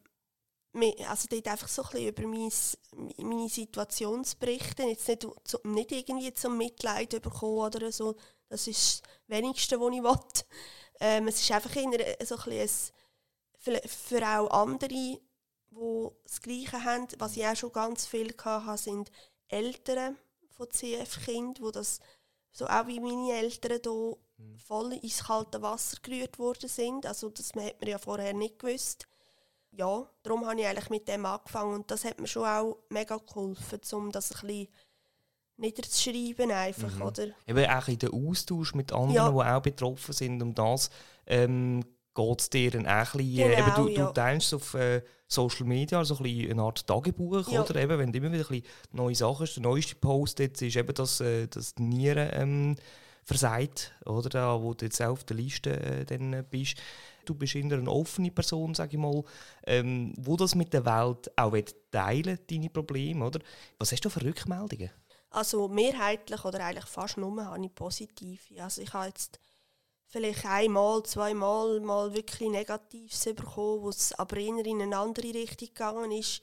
also 1.08 1.26
dort 1.28 1.48
einfach 1.48 1.68
so 1.68 1.82
ein 1.82 1.88
bisschen 1.90 2.08
über 2.08 2.22
mein, 2.28 3.28
meine 3.28 3.48
Situation 3.48 4.24
zu 4.24 4.36
berichten. 4.38 4.88
Jetzt 4.88 5.08
nicht, 5.08 5.26
nicht 5.64 5.92
irgendwie 5.92 6.32
zum 6.32 6.56
Mitleid 6.56 7.10
bekommen 7.20 7.58
oder 7.58 7.90
so. 7.90 8.14
Das 8.48 8.66
ist 8.66 9.02
das 9.02 9.10
Wenigste, 9.26 9.80
was 9.80 9.94
ich 9.94 10.02
will. 10.02 10.44
Ähm, 11.00 11.28
es 11.28 11.40
ist 11.40 11.50
einfach 11.50 11.74
in 11.76 11.92
so 12.24 12.36
ein 12.36 12.44
bisschen 12.44 12.60
ein, 12.60 12.70
für, 13.58 13.88
für 13.88 14.28
auch 14.28 14.50
andere 14.50 15.20
die 15.70 16.08
das 16.22 16.40
Gleiche 16.40 16.84
haben. 16.84 17.06
Was 17.18 17.36
ich 17.36 17.46
auch 17.46 17.56
schon 17.56 17.72
ganz 17.72 18.06
viel 18.06 18.34
hatte, 18.44 18.82
sind 18.82 19.10
Eltern 19.48 20.16
von 20.50 20.68
CF-Kindern, 20.70 21.54
die 21.66 21.72
das 21.72 22.00
so 22.52 22.66
auch 22.66 22.86
wie 22.86 23.00
meine 23.00 23.32
Eltern 23.32 23.78
hier 23.82 24.16
mhm. 24.38 24.58
voll 24.58 24.92
ins 24.94 25.24
kalte 25.24 25.62
Wasser 25.62 25.98
gerührt 26.02 26.38
worden 26.38 26.68
sind. 26.68 27.06
Also 27.06 27.30
das 27.30 27.48
hat 27.54 27.80
man 27.80 27.88
ja 27.88 27.98
vorher 27.98 28.34
nicht 28.34 28.58
gewusst. 28.58 29.06
Ja, 29.72 30.08
darum 30.24 30.46
habe 30.46 30.60
ich 30.60 30.66
eigentlich 30.66 30.90
mit 30.90 31.06
dem 31.06 31.24
angefangen 31.24 31.74
und 31.74 31.90
das 31.90 32.04
hat 32.04 32.18
mir 32.20 32.26
schon 32.26 32.44
auch 32.44 32.78
mega 32.88 33.16
geholfen, 33.18 33.80
um 33.92 34.10
das 34.10 34.32
ein 34.32 34.46
bisschen 34.46 34.68
niederzuschreiben 35.58 36.50
einfach, 36.50 36.94
Mhm. 36.96 37.02
oder? 37.02 37.28
Eben 37.46 37.70
auch 37.70 37.86
in 37.88 37.98
den 37.98 38.10
Austausch 38.12 38.74
mit 38.74 38.92
anderen, 38.92 39.14
Ja. 39.14 39.30
die 39.30 39.50
auch 39.50 39.62
betroffen 39.62 40.12
sind. 40.12 40.42
Um 40.42 40.54
das 40.54 40.90
ähm, 41.26 41.84
geht 42.14 42.40
es 42.40 42.50
dir 42.50 42.70
dann 42.72 42.86
auch 42.86 43.14
ein 43.14 43.18
bisschen, 43.18 43.50
äh, 43.50 43.56
Genau, 43.56 43.66
eben, 43.66 43.76
du, 43.76 43.88
ja. 43.88 44.06
du 44.06 44.12
teilst 44.12 44.54
auf 44.54 44.74
äh, 44.74 45.02
Social 45.32 45.64
Media, 45.64 45.98
also 45.98 46.16
ein 46.18 46.50
eine 46.50 46.62
Art 46.62 46.84
Tagebuch, 46.86 47.48
Ja. 47.50 47.62
oder? 47.62 47.76
Eben, 47.76 47.98
wenn 47.98 48.12
du 48.12 48.18
immer 48.18 48.32
wieder 48.32 48.50
ein 48.50 48.62
neue 48.92 49.14
Sachen 49.14 49.46
hast. 49.46 49.54
Der 49.54 49.62
neueste 49.62 49.94
Post 49.94 50.40
jetzt 50.40 50.60
ist 50.60 50.76
eben, 50.76 50.92
dass, 50.92 51.20
äh, 51.20 51.46
dass 51.46 51.74
die 51.74 51.82
Nieren 51.84 52.30
ähm, 52.32 52.76
versagt, 53.24 53.92
oder? 54.06 54.28
Da, 54.28 54.60
wo 54.60 54.74
du 54.74 54.84
jetzt 54.86 55.00
auch 55.00 55.10
auf 55.10 55.24
der 55.24 55.36
Liste 55.36 55.70
äh, 55.70 56.04
dann 56.04 56.32
äh, 56.32 56.44
bist. 56.48 56.78
Du 57.24 57.34
bist 57.34 57.54
eher 57.54 57.62
eine 57.64 57.88
offene 57.90 58.32
Person, 58.32 58.74
sage 58.74 58.96
ich 58.96 58.98
mal, 58.98 59.22
ähm, 59.66 60.12
wo 60.16 60.36
das 60.36 60.56
mit 60.56 60.72
der 60.72 60.84
Welt 60.84 61.30
auch 61.36 61.54
teilen 61.92 62.38
deine 62.50 62.70
Probleme, 62.70 63.24
oder? 63.24 63.38
Was 63.78 63.92
hast 63.92 64.04
du 64.04 64.10
für 64.10 64.24
Rückmeldungen? 64.24 64.90
Also 65.30 65.68
mehrheitlich 65.68 66.44
oder 66.44 66.64
eigentlich 66.64 66.86
fast 66.86 67.18
nur 67.18 67.44
habe 67.44 67.64
ich 67.64 67.72
positive. 67.72 68.40
Also 68.60 68.82
ich 68.82 68.92
habe 68.92 69.06
jetzt 69.06 69.38
vielleicht 70.10 70.44
einmal, 70.44 71.02
zweimal 71.04 71.80
mal 71.80 72.12
wirklich 72.12 72.50
Negatives 72.50 73.24
bekommen, 73.24 73.82
wo 73.82 73.88
es 73.88 74.12
aber 74.12 74.36
eher 74.36 74.66
in 74.66 74.82
eine 74.82 74.96
andere 74.96 75.32
Richtung 75.32 75.68
gegangen 75.68 76.12
ist. 76.12 76.42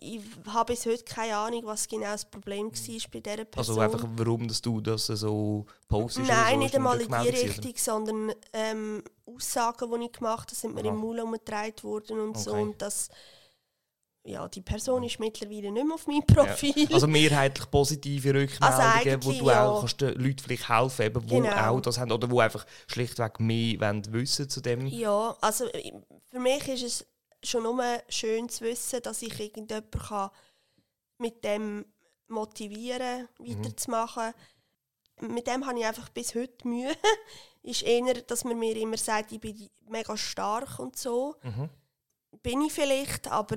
Ich 0.00 0.22
habe 0.46 0.72
bis 0.72 0.86
heute 0.86 1.02
keine 1.02 1.36
Ahnung, 1.36 1.62
was 1.64 1.88
genau 1.88 2.12
das 2.12 2.24
Problem 2.24 2.66
war 2.66 3.10
bei 3.12 3.20
dieser 3.20 3.44
Person. 3.44 3.78
Also 3.78 3.80
einfach, 3.80 4.08
warum 4.16 4.46
dass 4.46 4.62
du 4.62 4.80
das 4.80 5.06
so 5.06 5.66
postest? 5.88 6.28
Nein, 6.28 6.54
so, 6.54 6.58
nicht 6.60 6.76
einmal 6.76 7.00
in 7.00 7.08
die 7.10 7.28
Richtung, 7.28 7.72
sondern 7.76 8.32
ähm, 8.52 9.02
Aussagen, 9.26 9.90
die 9.90 10.06
ich 10.06 10.12
gemacht 10.12 10.48
habe, 10.48 10.54
sind 10.54 10.74
mir 10.74 10.82
Aha. 10.82 10.88
im 10.88 10.96
Maul 10.96 11.18
umgetragen 11.18 11.82
worden 11.82 12.20
und 12.20 12.38
so. 12.38 12.52
Okay. 12.52 12.62
Und 12.62 12.80
das, 12.80 13.08
ja, 14.28 14.46
die 14.46 14.60
Person 14.60 15.02
ist 15.04 15.18
mittlerweile 15.18 15.72
nicht 15.72 15.84
mehr 15.86 15.94
auf 15.94 16.06
meinem 16.06 16.26
Profil. 16.26 16.84
oder? 16.84 16.94
Also 16.94 17.06
mehrheitlich 17.06 17.70
positive 17.70 18.34
Rückmeldungen, 18.34 19.24
wo 19.24 19.30
eigentlich, 19.30 19.38
du 19.38 19.46
ja. 19.46 19.66
auch 19.66 19.80
kannst 19.80 20.00
den 20.00 20.14
Leuten 20.14 20.38
vielleicht 20.38 20.68
helfen 20.68 21.06
eben, 21.06 21.26
die 21.26 21.34
Genau. 21.34 21.56
auch 21.56 21.80
das 21.80 21.98
haben 21.98 22.12
oder 22.12 22.28
die 22.28 22.38
einfach 22.38 22.66
schlichtweg 22.86 23.40
mehr 23.40 23.80
wollen 23.80 24.12
wissen 24.12 24.48
zu 24.48 24.60
dem. 24.60 24.86
Ja, 24.86 25.36
also 25.40 25.66
äh, 25.68 25.92
für 26.30 26.38
mich 26.38 26.68
ist 26.68 26.82
es 26.82 27.06
schon 27.42 27.62
nur 27.62 27.82
schön 28.08 28.48
zu 28.48 28.64
wissen, 28.64 29.00
dass 29.02 29.22
ich 29.22 29.38
irgendjemanden 29.38 30.00
kann 30.00 30.30
mit 31.18 31.42
dem 31.42 31.86
motivieren 32.28 33.28
weiterzumachen. 33.38 34.34
Mit 35.20 35.46
dem 35.46 35.66
habe 35.66 35.78
ich 35.78 35.86
einfach 35.86 36.10
bis 36.10 36.34
heute 36.34 36.68
Mühe. 36.68 36.92
ist 37.62 37.82
eher, 37.82 38.14
dass 38.22 38.44
man 38.44 38.58
mir 38.58 38.76
immer 38.76 38.98
sagt, 38.98 39.32
ich 39.32 39.40
bin 39.40 39.68
mega 39.88 40.16
stark 40.16 40.78
und 40.78 40.96
so. 40.96 41.36
Mhm. 41.42 41.70
Bin 42.42 42.60
ich 42.62 42.72
vielleicht, 42.72 43.28
aber 43.28 43.56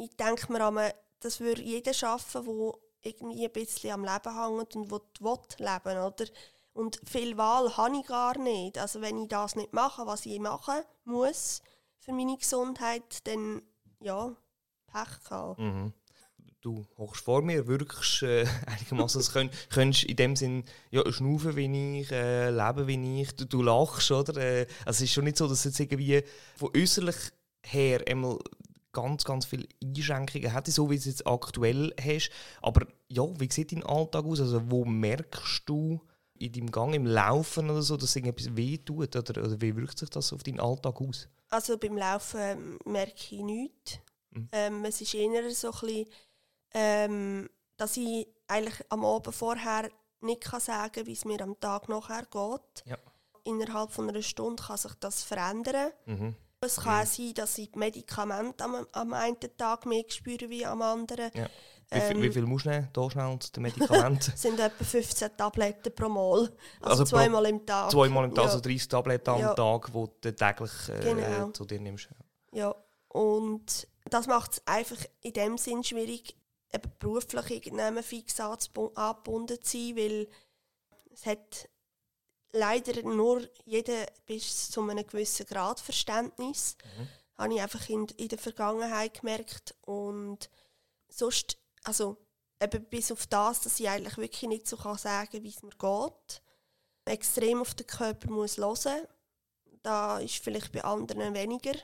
ich 0.00 0.16
denke 0.16 0.52
mir 0.52 0.66
einmal, 0.66 0.94
das 1.20 1.40
würde 1.40 1.62
jeder 1.62 1.94
schaffen, 1.94 2.44
der 2.44 2.72
irgendwie 3.02 3.44
ein 3.44 3.52
bisschen 3.52 3.92
am 3.92 4.04
Leben 4.04 4.58
hängt 4.58 4.76
und 4.76 4.90
will, 4.90 5.00
will 5.20 5.38
leben, 5.58 5.98
oder? 5.98 6.24
Und 6.72 7.00
viel 7.04 7.36
Wahl 7.36 7.76
habe 7.76 7.96
ich 7.98 8.06
gar 8.06 8.38
nicht. 8.38 8.78
Also 8.78 9.00
wenn 9.00 9.22
ich 9.22 9.28
das 9.28 9.56
nicht 9.56 9.72
mache, 9.72 10.06
was 10.06 10.26
ich 10.26 10.38
machen 10.38 10.82
muss 11.04 11.62
für 11.98 12.12
meine 12.12 12.36
Gesundheit, 12.36 13.26
dann 13.26 13.62
ja, 14.00 14.34
Pech 14.86 15.24
gehabt. 15.24 15.58
Mhm. 15.58 15.92
Du 16.62 16.86
hochst 16.98 17.24
vor 17.24 17.42
mir, 17.42 17.66
wirkst 17.66 18.22
äh, 18.22 18.46
einigermaßen, 18.66 19.22
könnt, 19.32 19.70
könntest 19.70 20.04
in 20.04 20.16
dem 20.16 20.36
Sinn 20.36 20.64
ja, 20.90 21.10
schnaufen 21.10 21.56
wie 21.56 22.00
ich, 22.00 22.12
äh, 22.12 22.50
leben 22.50 22.86
wie 22.86 23.22
ich, 23.22 23.34
du, 23.34 23.46
du 23.46 23.62
lachst, 23.62 24.10
oder? 24.10 24.36
Äh, 24.36 24.66
also 24.84 24.98
es 24.98 25.02
ist 25.02 25.12
schon 25.12 25.24
nicht 25.24 25.38
so, 25.38 25.48
dass 25.48 25.64
es 25.64 25.80
irgendwie 25.80 26.22
von 26.56 26.70
äußerlich 26.76 27.16
her 27.62 28.02
einmal 28.06 28.38
ganz, 28.92 29.24
ganz 29.24 29.46
viele 29.46 29.68
Einschränkungen 29.82 30.52
hat, 30.52 30.66
so 30.66 30.90
wie 30.90 30.94
du 30.94 31.00
es 31.00 31.06
jetzt 31.06 31.26
aktuell 31.26 31.94
hast. 32.00 32.30
Aber 32.62 32.86
ja, 33.08 33.22
wie 33.38 33.50
sieht 33.50 33.72
dein 33.72 33.84
Alltag 33.84 34.24
aus? 34.24 34.40
Also 34.40 34.70
wo 34.70 34.84
merkst 34.84 35.62
du 35.66 36.00
in 36.34 36.52
deinem 36.52 36.70
Gang, 36.70 36.94
im 36.94 37.06
Laufen 37.06 37.70
oder 37.70 37.82
so, 37.82 37.96
dass 37.96 38.16
irgendetwas 38.16 38.56
weh 38.56 38.78
tut? 38.78 39.14
Oder, 39.14 39.44
oder 39.44 39.60
wie 39.60 39.76
wirkt 39.76 39.98
sich 39.98 40.10
das 40.10 40.32
auf 40.32 40.42
deinen 40.42 40.60
Alltag 40.60 41.00
aus? 41.00 41.28
Also 41.50 41.76
beim 41.76 41.96
Laufen 41.96 42.40
ähm, 42.40 42.78
merke 42.84 43.34
ich 43.34 43.42
nichts. 43.42 43.98
Mhm. 44.30 44.48
Ähm, 44.52 44.84
es 44.84 45.00
ist 45.00 45.14
eher 45.14 45.50
so 45.50 45.72
ein 45.72 45.80
bisschen, 45.80 46.06
ähm, 46.72 47.50
dass 47.76 47.96
ich 47.96 48.26
eigentlich 48.46 48.84
am 48.88 49.04
Abend 49.04 49.34
vorher 49.34 49.90
nicht 50.20 50.42
kann 50.42 50.60
sagen 50.60 50.92
kann, 50.92 51.06
wie 51.06 51.12
es 51.12 51.24
mir 51.24 51.40
am 51.40 51.58
Tag 51.60 51.88
nachher 51.88 52.22
geht. 52.22 52.84
Ja. 52.86 52.98
Innerhalb 53.44 53.90
von 53.90 54.08
einer 54.08 54.22
Stunde 54.22 54.62
kann 54.62 54.76
sich 54.76 54.94
das 55.00 55.22
verändern. 55.22 55.92
Mhm. 56.06 56.36
Es 56.62 56.76
kann 56.76 57.02
auch 57.02 57.06
sein, 57.06 57.32
dass 57.34 57.56
ich 57.56 57.70
die 57.72 57.78
Medikamente 57.78 58.62
am, 58.64 58.86
am 58.92 59.12
einen 59.14 59.36
Tag 59.56 59.86
mehr 59.86 60.04
spüre 60.08 60.50
wie 60.50 60.66
am 60.66 60.82
anderen. 60.82 61.30
Ja. 61.34 61.48
Wie, 61.92 62.00
viel- 62.00 62.16
Ähm, 62.16 62.22
wie 62.22 62.30
viel 62.30 62.42
musst 62.46 62.66
du 62.66 62.70
nehmen, 62.70 62.88
da 62.92 63.10
schnell 63.10 63.38
zu 63.38 63.50
den 63.52 63.62
Medikamenten? 63.62 64.30
Es 64.34 64.42
sind 64.42 64.60
etwa 64.60 64.84
15 64.84 65.36
Tabletten 65.38 65.94
pro 65.94 66.08
Mal. 66.10 66.40
Also, 66.42 66.52
Also 66.82 67.04
pro- 67.04 67.08
zweimal 67.10 67.46
im 67.46 67.64
Tag. 67.64 67.90
Zweimal 67.90 68.24
im 68.26 68.34
Tag, 68.34 68.44
Ja. 68.44 68.50
also 68.50 68.60
30 68.60 68.88
Tabletten 68.88 69.30
am 69.30 69.40
Ja. 69.40 69.54
Tag, 69.54 69.86
die 69.86 69.92
du 69.92 70.32
täglich 70.32 70.70
äh, 70.90 71.00
Genau. 71.00 71.50
zu 71.50 71.64
dir 71.64 71.80
nimmst. 71.80 72.08
Ja, 72.52 72.74
und 73.08 73.88
das 74.10 74.26
macht 74.26 74.52
es 74.52 74.62
einfach 74.66 74.98
in 75.22 75.32
dem 75.32 75.56
Sinn 75.56 75.82
schwierig, 75.82 76.36
eben 76.72 76.92
beruflich 76.98 77.50
irgendjemand 77.50 78.04
fix 78.04 78.38
angebunden 78.38 79.58
zu 79.62 79.78
sein, 79.78 79.96
weil 79.96 80.28
es 81.12 81.24
hat 81.26 81.68
leider 82.52 83.02
nur 83.02 83.48
jeder 83.64 84.06
bis 84.26 84.70
zu 84.70 84.82
einem 84.82 85.06
gewissen 85.06 85.46
Grad 85.46 85.80
Verständnis. 85.80 86.76
Mhm. 86.84 87.08
Habe 87.38 87.54
ich 87.54 87.60
einfach 87.60 87.88
in, 87.88 88.06
in 88.16 88.28
der 88.28 88.38
Vergangenheit 88.38 89.20
gemerkt. 89.20 89.74
Und 89.82 90.50
sonst, 91.08 91.56
also 91.84 92.16
eben 92.62 92.84
bis 92.84 93.10
auf 93.10 93.26
das, 93.26 93.60
dass 93.60 93.80
ich 93.80 93.88
eigentlich 93.88 94.18
wirklich 94.18 94.48
nicht 94.48 94.66
so 94.68 94.76
kann 94.76 94.98
sagen 94.98 95.42
wie 95.42 95.48
es 95.48 95.62
mir 95.62 95.70
geht. 95.70 96.42
Extrem 97.06 97.60
auf 97.60 97.74
den 97.74 97.86
Körper 97.86 98.30
muss 98.30 98.58
hören. 98.58 99.06
Da 99.82 100.18
ist 100.18 100.44
vielleicht 100.44 100.72
bei 100.72 100.84
anderen 100.84 101.34
weniger. 101.34 101.74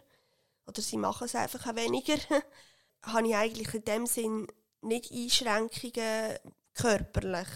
Oder 0.66 0.82
sie 0.82 0.98
machen 0.98 1.24
es 1.24 1.34
einfach 1.34 1.66
auch 1.66 1.76
weniger. 1.76 2.16
habe 3.02 3.28
ich 3.28 3.34
eigentlich 3.34 3.72
in 3.74 3.84
dem 3.84 4.06
Sinn 4.06 4.46
nicht 4.82 5.12
Einschränkungen 5.12 6.38
körperlich. 6.74 7.48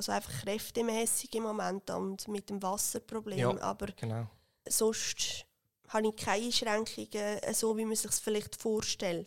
Also 0.00 0.12
einfach 0.12 0.32
kräftemäßig 0.44 1.34
im 1.34 1.42
Moment 1.42 1.90
und 1.90 2.26
mit 2.26 2.48
dem 2.48 2.62
Wasserproblem. 2.62 3.38
Ja. 3.38 3.60
Aber 3.60 3.88
Genau. 3.88 4.26
sonst 4.66 5.44
habe 5.88 6.08
ich 6.08 6.16
keine 6.16 6.46
Einschränkungen, 6.46 7.10
äh, 7.12 7.52
so 7.52 7.76
wie 7.76 7.84
man 7.84 7.94
sich 7.94 8.10
es 8.10 8.18
vielleicht 8.18 8.56
vorstellt. 8.56 9.26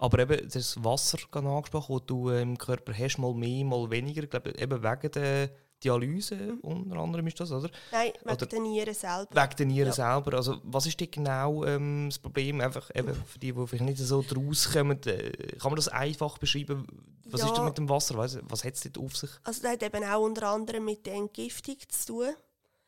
Aber 0.00 0.18
eben 0.18 0.48
das 0.50 0.82
Wasser 0.82 1.18
angesprochen, 1.30 1.98
das 1.98 2.06
du 2.06 2.30
im 2.30 2.58
Körper 2.58 2.92
hast, 2.92 3.18
mal 3.18 3.34
mehr, 3.34 3.64
mal 3.64 3.88
weniger. 3.88 4.24
Ich 4.24 4.30
glaube, 4.30 4.52
eben 4.58 4.82
wegen 4.82 5.12
der 5.12 5.50
Dialyse 5.82 6.56
unter 6.62 6.96
anderem 6.96 7.26
ist 7.26 7.38
das, 7.40 7.50
oder? 7.52 7.68
Nein, 7.92 8.12
wegen 8.22 8.30
Oder- 8.34 8.46
der 8.46 8.60
Nieren 8.60 8.94
selber. 8.94 9.28
Wegen 9.42 9.56
der 9.56 9.66
Nieren 9.66 9.88
Ja. 9.88 9.92
selber. 9.92 10.36
Also, 10.36 10.58
was 10.62 10.86
ist 10.86 10.98
denn 11.00 11.10
genau 11.10 11.64
ähm, 11.64 12.08
das 12.08 12.18
Problem? 12.18 12.60
Einfach 12.60 12.90
eben 12.94 13.14
für 13.14 13.38
die, 13.38 13.52
die 13.52 13.66
vielleicht 13.66 13.84
nicht 13.84 13.98
so 13.98 14.22
draus 14.22 14.70
kommen, 14.72 15.02
äh, 15.04 15.30
kann 15.58 15.70
man 15.72 15.76
das 15.76 15.88
einfach 15.88 16.38
beschreiben? 16.38 16.86
Was 17.26 17.40
Ja. 17.40 17.46
ist 17.48 17.56
denn 17.56 17.64
mit 17.64 17.76
dem 17.78 17.88
Wasser? 17.88 18.16
Weiss, 18.16 18.38
was 18.42 18.64
hat 18.64 18.74
es 18.74 18.80
dort 18.82 18.98
auf 18.98 19.16
sich? 19.16 19.30
Also 19.42 19.62
das 19.62 19.72
hat 19.72 19.82
eben 19.82 20.04
auch 20.04 20.22
unter 20.22 20.48
anderem 20.48 20.84
mit 20.84 21.04
der 21.06 21.14
Entgiftung 21.14 21.76
zu 21.88 22.06
tun. 22.06 22.28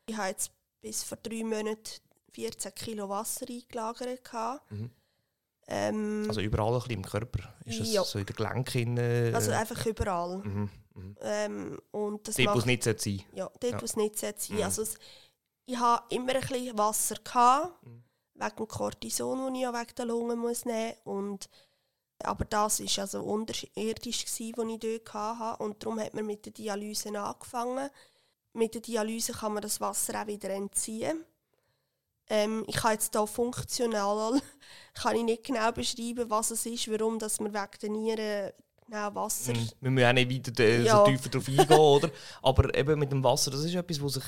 Ich 0.06 0.16
habe 0.16 0.28
jetzt 0.28 0.50
bis 0.80 1.02
vor 1.02 1.18
drei 1.22 1.42
Monaten 1.42 1.78
14 2.32 2.74
Kilo 2.74 3.08
Wasser 3.08 3.46
eingelagert. 3.48 4.20
Mhm. 4.70 4.90
Ähm, 5.68 6.24
Also 6.28 6.40
überall 6.40 6.72
ein 6.74 6.78
bisschen 6.78 6.92
im 6.92 7.02
Körper. 7.02 7.54
Ist 7.64 7.80
das 7.80 7.92
Ja. 7.92 8.04
so 8.04 8.18
in 8.18 8.26
den 8.26 8.36
Gelenken? 8.36 8.96
Äh, 8.98 9.32
also 9.34 9.50
einfach 9.50 9.84
überall. 9.84 10.38
mhm, 10.38 10.70
mhm. 10.96 11.16
Ähm, 11.20 11.80
und 11.92 12.26
das 12.26 12.36
Dort, 12.36 12.54
wo 12.54 12.58
es 12.58 12.66
nicht 12.66 12.82
sein 12.82 12.98
sollte. 12.98 13.24
ja, 13.34 13.50
dort, 13.60 13.72
Ja. 13.72 13.80
wo 13.80 13.84
es 13.84 13.96
nicht 13.96 14.18
sein. 14.18 14.34
Mhm. 14.50 14.62
Also 14.62 14.82
es, 14.82 14.94
ich 15.66 15.76
habe 15.78 16.04
immer 16.14 16.34
ein 16.34 16.40
bisschen 16.40 16.78
Wasser 16.78 17.16
gehabt, 17.22 17.82
Mhm. 17.86 18.02
wegen 18.34 18.56
dem 18.56 18.68
Cortison, 18.68 19.38
das 19.46 19.54
ich 19.54 19.60
ja 19.62 19.72
wegen 19.72 19.94
der 19.96 20.04
Lunge 20.06 20.36
muss 20.36 20.64
nehmen 20.64 20.94
und 21.04 21.48
aber 22.24 22.46
das 22.46 22.80
war 22.80 23.02
also 23.02 23.22
unterirdisch, 23.22 24.24
was 24.24 24.40
ich 24.40 24.54
dort 24.54 25.14
hatte. 25.14 25.62
Und 25.62 25.82
darum 25.82 26.00
hat 26.00 26.14
man 26.14 26.24
mit 26.24 26.46
der 26.46 26.52
Dialyse 26.54 27.08
angefangen. 27.20 27.90
Mit 28.54 28.72
der 28.74 28.80
Dialyse 28.80 29.34
kann 29.34 29.52
man 29.52 29.62
das 29.62 29.82
Wasser 29.82 30.22
auch 30.22 30.26
wieder 30.26 30.48
entziehen. 30.48 31.26
Ähm, 32.28 32.64
ich 32.66 32.76
kann 32.76 32.92
jetzt 32.92 33.14
hier 33.14 33.26
funktional 33.26 34.40
kann 34.94 35.14
ich 35.14 35.24
nicht 35.24 35.44
genau 35.44 35.70
beschreiben, 35.72 36.30
was 36.30 36.50
es 36.50 36.64
ist, 36.66 36.90
warum 36.90 37.18
dass 37.18 37.38
man 37.38 37.52
wegen 37.52 37.78
der 37.82 37.90
Nieren 37.90 38.52
genau 38.86 39.14
Wasser... 39.14 39.52
Wir 39.80 39.90
müssen 39.90 40.06
auch 40.06 40.12
nicht 40.12 40.30
weiter 40.48 40.64
äh, 40.64 40.82
Ja. 40.84 40.98
so 40.98 41.10
tiefer 41.10 41.28
darauf 41.28 41.48
eingehen, 41.48 41.78
oder? 41.78 42.10
Aber 42.42 42.74
eben 42.76 42.98
mit 42.98 43.12
dem 43.12 43.22
Wasser, 43.24 43.50
das 43.50 43.64
ist 43.64 43.74
etwas, 43.74 44.02
was 44.02 44.14
sich 44.14 44.24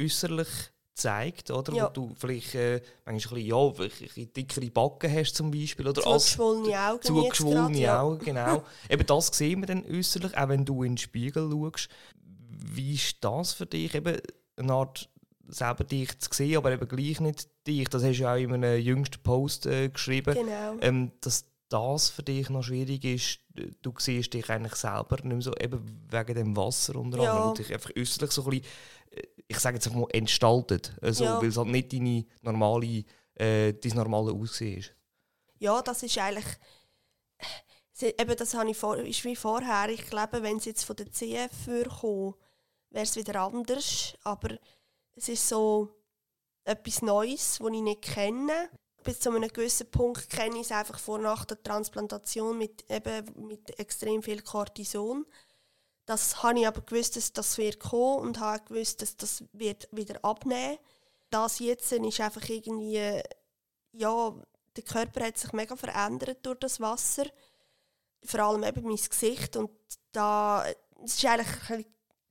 äußerlich 0.00 0.48
zeigt, 0.94 1.50
oder? 1.50 1.72
Ja. 1.72 1.86
Wo 1.86 1.90
du 1.90 2.14
vielleicht 2.16 2.54
äh, 2.54 2.80
manchmal 3.04 3.40
ein 3.40 3.72
bisschen, 3.74 4.08
ja, 4.14 4.24
dickere 4.26 4.70
Backen 4.70 5.12
hast 5.12 5.34
zum 5.34 5.50
Beispiel, 5.50 5.88
oder 5.88 6.02
Zugeschwollene 6.02 6.78
Augen 6.78 7.02
zugeschwollene 7.02 7.78
ja. 7.78 8.00
Augen, 8.02 8.24
genau. 8.24 8.62
eben 8.90 9.06
das 9.06 9.28
sehen 9.28 9.60
wir 9.60 9.66
dann 9.66 9.84
äußerlich, 9.86 10.36
auch 10.36 10.48
wenn 10.48 10.64
du 10.64 10.82
in 10.82 10.92
den 10.92 10.98
Spiegel 10.98 11.50
schaust. 11.50 11.88
Wie 12.48 12.94
ist 12.94 13.16
das 13.20 13.54
für 13.54 13.66
dich, 13.66 13.94
eben 13.94 14.18
eine 14.56 14.72
Art 14.72 15.08
selber 15.48 15.84
dich 15.84 16.18
zu 16.18 16.30
sehen, 16.32 16.56
aber 16.58 16.72
eben 16.72 16.86
gleich 16.86 17.20
nicht 17.20 17.48
dich? 17.66 17.88
Das 17.88 18.02
hast 18.02 18.18
du 18.18 18.22
ja 18.22 18.34
auch 18.34 18.38
in 18.38 18.52
einem 18.52 18.80
jüngsten 18.80 19.22
Post 19.22 19.66
äh, 19.66 19.88
geschrieben 19.88 20.34
Genau. 20.34 20.76
ähm, 20.80 21.12
dass 21.20 21.46
das 21.72 22.10
für 22.10 22.22
dich 22.22 22.48
noch 22.50 22.62
schwierig 22.62 23.04
ist, 23.04 23.38
du 23.82 23.92
siehst 23.98 24.32
dich 24.34 24.48
eigentlich 24.50 24.74
selber 24.74 25.16
nicht 25.16 25.24
mehr 25.24 25.40
so, 25.42 25.52
eben 25.60 26.06
wegen 26.10 26.34
dem 26.34 26.56
Wasser 26.56 26.96
unter 26.96 27.18
anderem, 27.18 27.36
Ja. 27.38 27.44
und 27.48 27.58
dich 27.58 27.72
einfach 27.72 27.90
äußerlich 27.96 28.30
so 28.32 28.42
ein 28.44 28.50
bisschen, 28.50 28.66
äh, 29.12 29.22
ich 29.48 29.58
sage 29.58 29.76
jetzt 29.76 29.86
einfach 29.86 30.00
mal, 30.00 30.08
entstaltet, 30.12 30.96
also, 31.00 31.24
Ja. 31.24 31.40
weil 31.40 31.48
es 31.48 31.56
halt 31.56 31.68
nicht 31.68 31.92
deine 31.92 32.24
normale, 32.42 33.04
äh, 33.34 33.72
dein 33.74 33.92
normale 33.96 34.32
Aussehen 34.32 34.78
ist. 34.78 34.94
Ja, 35.58 35.80
das 35.82 36.02
ist 36.02 36.18
eigentlich. 36.18 36.46
Eben, 38.00 38.36
das 38.36 38.54
habe 38.54 38.68
ich 38.70 38.76
vor, 38.76 38.96
ist 38.96 39.24
wie 39.24 39.36
vorher. 39.36 39.88
Ich 39.90 40.06
glaube, 40.10 40.42
wenn 40.42 40.56
es 40.56 40.64
jetzt 40.64 40.82
von 40.84 40.96
der 40.96 41.12
CF 41.12 41.66
würde 41.66 41.90
kommen, 41.90 42.34
wäre 42.90 43.04
es 43.04 43.14
wieder 43.14 43.36
anders. 43.40 44.14
Aber 44.24 44.56
es 45.14 45.28
ist 45.28 45.48
so 45.48 45.88
etwas 46.64 47.00
Neues, 47.02 47.58
das 47.60 47.68
ich 47.72 47.80
nicht 47.80 48.02
kenne. 48.02 48.70
Bis 49.04 49.20
zu 49.20 49.30
einem 49.30 49.48
gewissen 49.48 49.90
Punkt 49.90 50.30
kenne 50.30 50.56
ich 50.56 50.66
es 50.66 50.72
einfach 50.72 50.98
vor 50.98 51.18
nach 51.18 51.44
der 51.44 51.62
Transplantation 51.62 52.56
mit, 52.56 52.88
eben 52.90 53.46
mit 53.46 53.78
extrem 53.78 54.22
viel 54.22 54.42
Cortison. 54.42 55.26
Das 56.04 56.42
habe 56.42 56.60
ich 56.60 56.66
aber 56.66 56.80
gewusst, 56.82 57.16
dass 57.16 57.32
das 57.32 57.58
wird 57.58 57.78
kommen 57.80 58.20
und 58.20 58.40
habe 58.40 58.64
gewusst, 58.64 59.02
dass 59.02 59.16
das 59.16 59.44
wird 59.52 59.88
wieder 59.92 60.24
abnehmen. 60.24 60.78
Das 61.30 61.58
jetzt 61.58 61.90
ist 61.92 62.20
einfach 62.20 62.48
irgendwie, 62.48 63.20
ja, 63.92 64.34
der 64.76 64.84
Körper 64.84 65.26
hat 65.26 65.38
sich 65.38 65.52
mega 65.52 65.76
verändert 65.76 66.44
durch 66.44 66.58
das 66.58 66.80
Wasser. 66.80 67.24
Vor 68.24 68.40
allem 68.40 68.62
eben 68.64 68.84
mein 68.84 68.96
Gesicht. 68.96 69.56
Und 69.56 69.70
da, 70.12 70.64
es 71.04 71.14
ist 71.14 71.24
eigentlich 71.24 71.86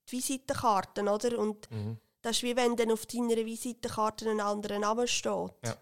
die 0.07 0.11
Visitenkarten, 0.11 1.07
oder? 1.07 1.37
Und 1.39 1.69
Mhm. 1.71 1.97
das 2.21 2.37
ist 2.37 2.43
wie 2.43 2.55
wenn 2.55 2.75
dann 2.75 2.91
auf 2.91 3.05
deiner 3.05 3.35
Visitenkarte 3.37 4.29
ein 4.29 4.39
anderer 4.39 4.79
Name 4.79 5.07
steht. 5.07 5.51
Ja. 5.65 5.77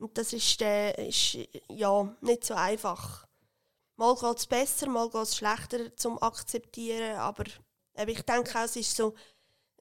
Und 0.00 0.16
das 0.16 0.32
ist, 0.32 0.60
äh, 0.62 1.08
ist 1.08 1.38
ja, 1.68 2.16
nicht 2.20 2.44
so 2.44 2.54
einfach. 2.54 3.26
Mal 3.96 4.14
geht 4.14 4.38
es 4.38 4.46
besser, 4.46 4.88
mal 4.88 5.10
geht 5.10 5.22
es 5.22 5.36
schlechter 5.36 5.94
zum 5.96 6.20
Akzeptieren. 6.22 7.16
Aber 7.16 7.44
eben, 7.96 8.10
ich 8.10 8.22
denke 8.22 8.58
auch, 8.58 8.64
es 8.64 8.76
ist 8.76 8.96
so 8.96 9.14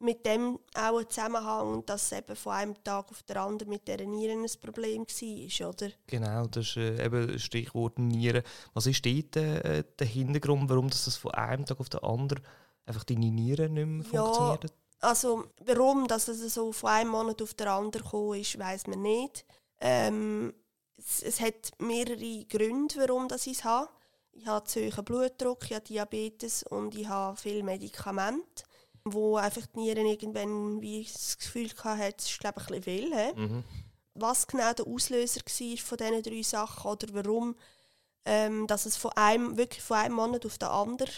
mit 0.02 0.26
dem 0.26 0.60
auch 0.74 1.00
ein 1.00 1.10
Zusammenhang, 1.10 1.86
dass 1.86 2.12
eben 2.12 2.36
von 2.36 2.54
einem 2.54 2.84
Tag 2.84 3.10
auf 3.10 3.24
den 3.24 3.38
anderen 3.38 3.70
mit 3.70 3.88
dieser 3.88 4.06
Nieren 4.06 4.44
ein 4.44 4.62
Problem 4.62 5.04
war. 5.04 5.70
Oder? 5.70 5.90
Genau, 6.08 6.48
das 6.48 6.68
ist 6.68 6.78
äh, 6.78 7.06
eben 7.06 7.34
das 7.34 7.42
Stichwort 7.42 8.00
Nieren. 8.00 8.44
Was 8.74 8.88
ist 8.88 9.06
dort 9.06 9.36
äh, 9.36 9.84
der 9.98 10.08
Hintergrund, 10.08 10.70
warum 10.70 10.90
das 10.90 11.16
von 11.16 11.32
einem 11.32 11.66
Tag 11.66 11.80
auf 11.80 11.90
den 11.90 12.04
anderen 12.04 12.44
einfach 12.86 13.04
deine 13.04 13.32
Nieren 13.32 13.74
nicht 13.74 13.86
mehr 13.86 14.06
Ja, 14.12 14.24
funktionieren? 14.26 14.72
Also, 15.02 15.46
warum 15.66 16.08
dass 16.08 16.28
es 16.28 16.54
so 16.54 16.74
von 16.74 16.90
einem 16.90 17.12
Monat 17.12 17.42
auf 17.42 17.54
den 17.54 17.68
anderen 17.68 18.04
gekommen 18.04 18.40
ist, 18.40 18.60
weiß 18.60 18.88
man 18.88 19.02
nicht. 19.02 19.46
Ähm, 19.80 20.54
es, 20.98 21.24
es 21.24 21.40
hat 21.40 21.72
mehrere 21.80 22.46
Gründe, 22.46 22.96
warum 22.98 23.28
das 23.28 23.48
ich 23.48 23.60
es 23.60 23.64
habe. 23.64 23.90
Ich 24.32 24.46
habe 24.46 24.66
zu 24.66 24.80
hohen 24.80 25.06
Blutdruck, 25.06 25.64
ich 25.66 25.74
habe 25.74 25.86
Diabetes 25.86 26.64
und 26.64 26.96
ich 26.96 27.08
habe 27.08 27.38
viele 27.38 27.64
Medikamente, 27.64 28.64
wo 29.04 29.38
einfach 29.38 29.66
die 29.68 29.80
Nieren 29.80 30.06
irgendwann 30.06 30.82
wie 30.82 31.04
das 31.04 31.38
Gefühl 31.38 31.70
hatte, 31.84 32.16
es 32.18 32.30
ist 32.30 32.40
glaube 32.40 32.62
ich 32.62 32.68
ein 32.70 32.82
bisschen 32.82 33.14
viel. 33.14 33.34
Mhm. 33.36 33.64
was 34.14 34.48
genau 34.48 34.74
der 34.74 34.88
Auslöser 34.88 35.42
war 35.42 35.78
von 35.78 35.98
diesen 35.98 36.24
drei 36.24 36.42
Sachen 36.42 36.92
oder 36.92 37.08
warum 37.14 37.56
ähm, 38.26 38.68
dass 38.68 38.86
es 38.86 38.96
von 38.96 39.12
einem, 39.14 39.58
wirklich 39.58 39.84
von 39.84 39.98
einem 39.98 40.16
Monat 40.16 40.46
auf 40.46 40.58
den 40.58 40.70
anderen 40.70 41.14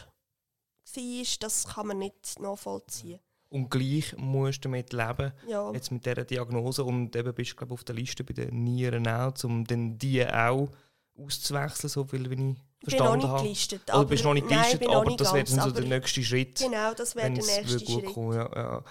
war, 0.96 1.26
das 1.40 1.68
kann 1.68 1.88
man 1.88 2.00
nicht 2.00 2.40
nachvollziehen. 2.40 3.20
Und 3.52 3.70
gleich 3.70 4.16
musst 4.18 4.64
du 4.64 4.70
damit 4.70 4.94
leben, 4.94 5.34
Ja, 5.46 5.72
jetzt 5.74 5.92
mit 5.92 6.06
dieser 6.06 6.24
Diagnose 6.24 6.86
und 6.86 7.14
eben 7.16 7.34
bist 7.34 7.52
du 7.52 7.56
glaube 7.58 7.74
auf 7.74 7.84
der 7.84 7.96
Liste 7.96 8.24
bei 8.24 8.34
den 8.34 8.64
Nieren 8.64 9.06
auch, 9.08 9.34
um 9.44 9.66
dann 9.66 9.98
die 9.98 10.26
auch 10.26 10.70
auszuwechseln, 11.18 11.90
so 11.90 12.06
viel 12.06 12.30
wie 12.30 12.56
ich 12.82 12.90
verstanden 12.90 13.18
nicht 13.18 13.28
habe. 13.28 13.44
gelistet. 13.44 13.82
Oder 13.94 14.06
bist 14.06 14.24
du 14.24 14.28
noch 14.30 14.34
nicht 14.36 14.50
nein, 14.50 14.60
gelistet, 14.60 14.88
noch 14.88 14.96
aber 15.02 15.16
das 15.18 15.34
wäre 15.34 15.44
dann 15.44 15.70
so 15.70 15.72
der 15.72 15.84
nächste 15.84 16.24
Schritt. 16.24 16.60
Genau, 16.60 16.94
das 16.94 17.14
wäre 17.16 17.30
der 17.30 17.44
nächste 17.44 17.80
Schritt. 17.80 18.06
kommen, 18.06 18.34
ja, 18.34 18.50
ja. 18.56 18.84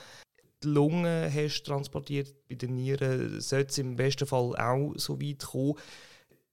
Die 0.63 0.69
Lunge 0.69 1.33
hast 1.35 1.63
du 1.63 1.71
transportiert, 1.71 2.35
bei 2.47 2.55
den 2.55 2.75
Nieren 2.75 3.41
sollte 3.41 3.71
es 3.71 3.79
im 3.79 3.97
besten 3.97 4.27
Fall 4.27 4.55
auch 4.57 4.93
so 4.97 5.19
weit 5.19 5.39
kommen. 5.39 5.75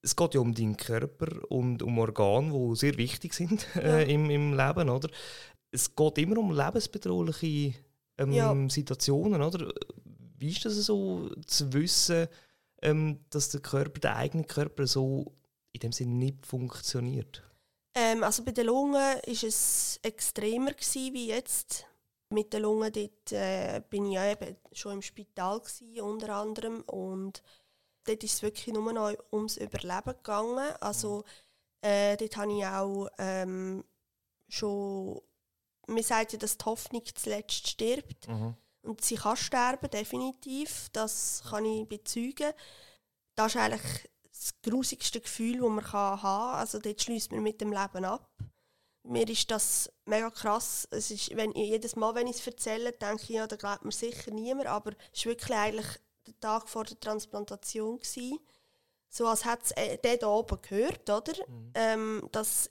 Es 0.01 0.15
geht 0.15 0.33
ja 0.33 0.39
um 0.39 0.53
deinen 0.53 0.77
Körper 0.77 1.27
und 1.51 1.83
um 1.83 1.99
Organe, 1.99 2.53
die 2.53 2.75
sehr 2.77 2.97
wichtig 2.97 3.33
sind 3.33 3.67
äh, 3.75 4.09
im, 4.09 4.29
im 4.29 4.53
Leben, 4.55 4.89
oder? 4.89 5.09
Es 5.71 5.93
geht 5.93 6.17
immer 6.19 6.37
um 6.37 6.55
lebensbedrohliche 6.55 7.73
ähm, 8.17 8.31
Ja. 8.31 8.69
Situationen, 8.69 9.41
oder? 9.41 9.73
Wie 10.37 10.49
ist 10.51 10.65
das 10.65 10.75
so, 10.75 11.29
zu 11.45 11.73
wissen, 11.73 12.27
ähm, 12.81 13.19
dass 13.29 13.49
der 13.49 13.61
Körper, 13.61 13.99
der 13.99 14.15
eigene 14.17 14.43
Körper 14.43 14.85
so 14.85 15.33
in 15.71 15.79
dem 15.79 15.91
Sinne 15.91 16.13
nicht 16.13 16.45
funktioniert? 16.45 17.43
Ähm, 17.95 18.23
also 18.23 18.43
bei 18.43 18.51
den 18.51 18.67
Lungen 18.67 18.93
war 18.93 19.27
es 19.27 19.99
extremer 20.03 20.73
gewesen, 20.73 21.13
wie 21.13 21.27
jetzt. 21.27 21.85
Mit 22.29 22.51
den 22.51 22.63
Lungen 22.63 22.91
dort, 22.91 23.31
äh, 23.31 23.81
bin 23.89 24.05
ich 24.07 24.15
ja 24.15 24.29
eben 24.29 24.57
schon 24.73 24.93
im 24.95 25.01
Spital 25.01 25.59
gewesen, 25.59 26.01
unter 26.01 26.35
anderem 26.35 26.81
und 26.81 27.41
dort 28.03 28.23
ist 28.23 28.33
es 28.33 28.41
wirklich 28.41 28.73
nur 28.73 28.91
noch 28.91 29.13
ums 29.31 29.55
Überleben 29.57 30.11
gegangen. 30.11 30.73
Also 30.81 31.23
äh, 31.81 32.17
dort 32.17 32.35
habe 32.37 32.51
ich 32.51 32.65
auch 32.65 33.07
ähm, 33.17 33.83
schon, 34.49 35.21
man 35.87 36.03
sagt 36.03 36.33
ja, 36.33 36.39
dass 36.39 36.57
die 36.57 36.65
Hoffnung 36.65 37.03
zuletzt 37.15 37.67
stirbt. 37.67 38.27
Und 38.81 39.03
sie 39.03 39.15
kann 39.15 39.35
sterben, 39.35 39.89
definitiv. 39.89 40.89
Das 40.93 41.43
kann 41.49 41.65
ich 41.65 41.87
bezeugen. 41.87 42.53
Das 43.35 43.55
ist 43.55 43.61
eigentlich 43.61 44.09
das 44.29 44.53
grusigste 44.63 45.19
Gefühl, 45.19 45.59
das 45.59 45.69
man 45.69 45.91
haben 45.91 46.21
kann. 46.21 46.55
Also 46.55 46.79
dort 46.79 47.01
schließt 47.01 47.31
man 47.31 47.43
mit 47.43 47.59
dem 47.59 47.71
Leben 47.71 48.05
ab. 48.05 48.29
Mir 49.03 49.27
ist 49.29 49.49
das 49.51 49.91
mega 50.05 50.29
krass. 50.29 50.87
Es 50.91 51.11
ist, 51.11 51.35
wenn, 51.35 51.53
jedes 51.53 51.95
Mal, 51.95 52.13
wenn 52.15 52.27
ich 52.27 52.37
es 52.37 52.47
erzähle, 52.47 52.91
denke 52.91 53.23
ich, 53.23 53.29
ja, 53.29 53.47
da 53.47 53.55
glaubt 53.55 53.85
mir 53.85 53.91
sicher 53.91 54.31
niemand. 54.31 54.67
Aber 54.67 54.91
es 55.13 55.25
war 55.25 55.31
wirklich 55.31 55.57
eigentlich 55.57 55.87
der 56.25 56.39
Tag 56.39 56.69
vor 56.69 56.83
der 56.83 56.99
Transplantation. 56.99 57.99
Gewesen. 57.99 58.39
So 59.09 59.27
als 59.27 59.45
hätte 59.45 59.63
es 59.63 59.71
äh, 59.71 59.97
der 59.97 60.17
da 60.17 60.27
oben 60.27 60.61
gehört, 60.61 61.09
oder? 61.09 61.33
Ähm, 61.73 62.27
dass 62.31 62.69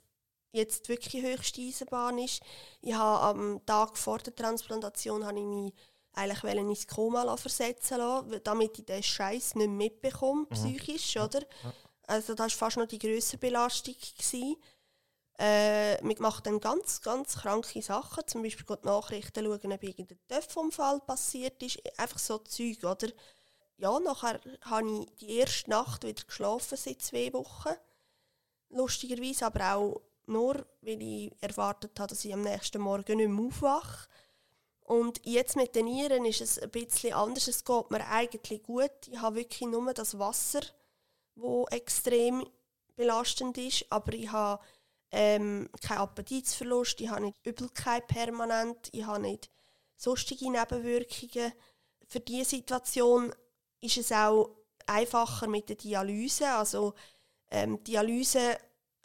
jetzt 0.51 0.89
wirklich 0.89 1.11
die 1.11 1.21
höchste 1.21 1.61
Eisenbahn 1.61 2.17
ist. 2.19 2.41
Ich 2.81 2.93
habe 2.93 3.21
am 3.39 3.65
Tag 3.65 3.97
vor 3.97 4.19
der 4.19 4.35
Transplantation 4.35 5.25
habe 5.25 5.39
ich 5.39 5.45
mich 5.45 5.73
eigentlich 6.13 6.55
ins 6.55 6.87
Koma 6.87 7.37
versetzen 7.37 7.97
lassen, 7.99 8.41
damit 8.43 8.79
ich 8.79 8.85
den 8.85 9.03
Scheiß 9.03 9.55
nicht 9.55 9.67
mehr 9.67 9.67
mitbekomme, 9.67 10.47
psychisch, 10.47 11.15
oder? 11.17 11.41
Also 12.07 12.33
das 12.33 12.53
war 12.53 12.67
fast 12.67 12.77
noch 12.77 12.87
die 12.87 12.99
größere 12.99 13.37
Belastung. 13.37 13.95
Gewesen. 13.95 14.55
Äh, 15.39 16.01
man 16.03 16.15
macht 16.17 16.47
dann 16.47 16.59
ganz, 16.59 17.01
ganz 17.01 17.37
kranke 17.37 17.81
Sachen, 17.83 18.25
zum 18.25 18.41
Beispiel 18.41 18.65
die 18.65 18.87
Nachrichten 18.87 19.45
schauen, 19.45 19.71
ob 19.73 19.83
irgendein 19.83 20.19
Töpfunfall 20.27 20.99
passiert 21.01 21.61
ist, 21.61 21.79
einfach 21.99 22.17
so 22.17 22.39
Zeug, 22.39 22.83
oder? 22.83 23.09
Ja, 23.77 23.99
nachher 23.99 24.39
habe 24.61 24.89
ich 24.89 25.15
die 25.17 25.37
erste 25.37 25.69
Nacht 25.69 26.03
wieder 26.03 26.23
geschlafen 26.23 26.75
seit 26.75 27.03
zwei 27.03 27.31
Wochen. 27.33 27.75
Lustigerweise 28.69 29.45
aber 29.45 29.75
auch 29.75 30.01
nur, 30.27 30.65
weil 30.81 31.01
ich 31.01 31.31
erwartet 31.41 31.99
habe, 31.99 32.09
dass 32.09 32.25
ich 32.25 32.33
am 32.33 32.41
nächsten 32.41 32.81
Morgen 32.81 33.17
nicht 33.17 33.29
mehr 33.29 33.45
aufwache. 33.45 34.07
Und 34.81 35.19
jetzt 35.25 35.55
mit 35.55 35.75
den 35.75 35.85
Nieren 35.85 36.25
ist 36.25 36.41
es 36.41 36.59
ein 36.59 36.71
bisschen 36.71 37.13
anders. 37.13 37.47
Es 37.47 37.65
geht 37.65 37.91
mir 37.91 38.07
eigentlich 38.07 38.63
gut. 38.63 38.91
Ich 39.11 39.19
habe 39.19 39.37
wirklich 39.37 39.67
nur 39.67 39.93
das 39.93 40.17
Wasser, 40.17 40.61
wo 41.35 41.65
extrem 41.67 42.45
belastend 42.95 43.57
ist. 43.57 43.85
Aber 43.89 44.13
ich 44.13 44.31
habe 44.31 44.63
ähm, 45.11 45.69
keinen 45.81 45.99
Appetitsverlust, 45.99 47.01
ich 47.01 47.09
habe 47.09 47.21
nicht 47.21 47.45
Übelkeit 47.45 48.07
permanent, 48.07 48.89
ich 48.91 49.05
habe 49.05 49.21
nicht 49.21 49.49
sonstige 49.95 50.51
Nebenwirkungen. 50.51 51.53
Für 52.07 52.19
diese 52.19 52.51
Situation 52.51 53.33
ist 53.81 53.97
es 53.97 54.11
auch 54.11 54.55
einfacher 54.85 55.47
mit 55.47 55.69
der 55.69 55.75
Dialyse. 55.75 56.49
Also 56.49 56.93
ähm, 57.51 57.83
Dialyse 57.83 58.57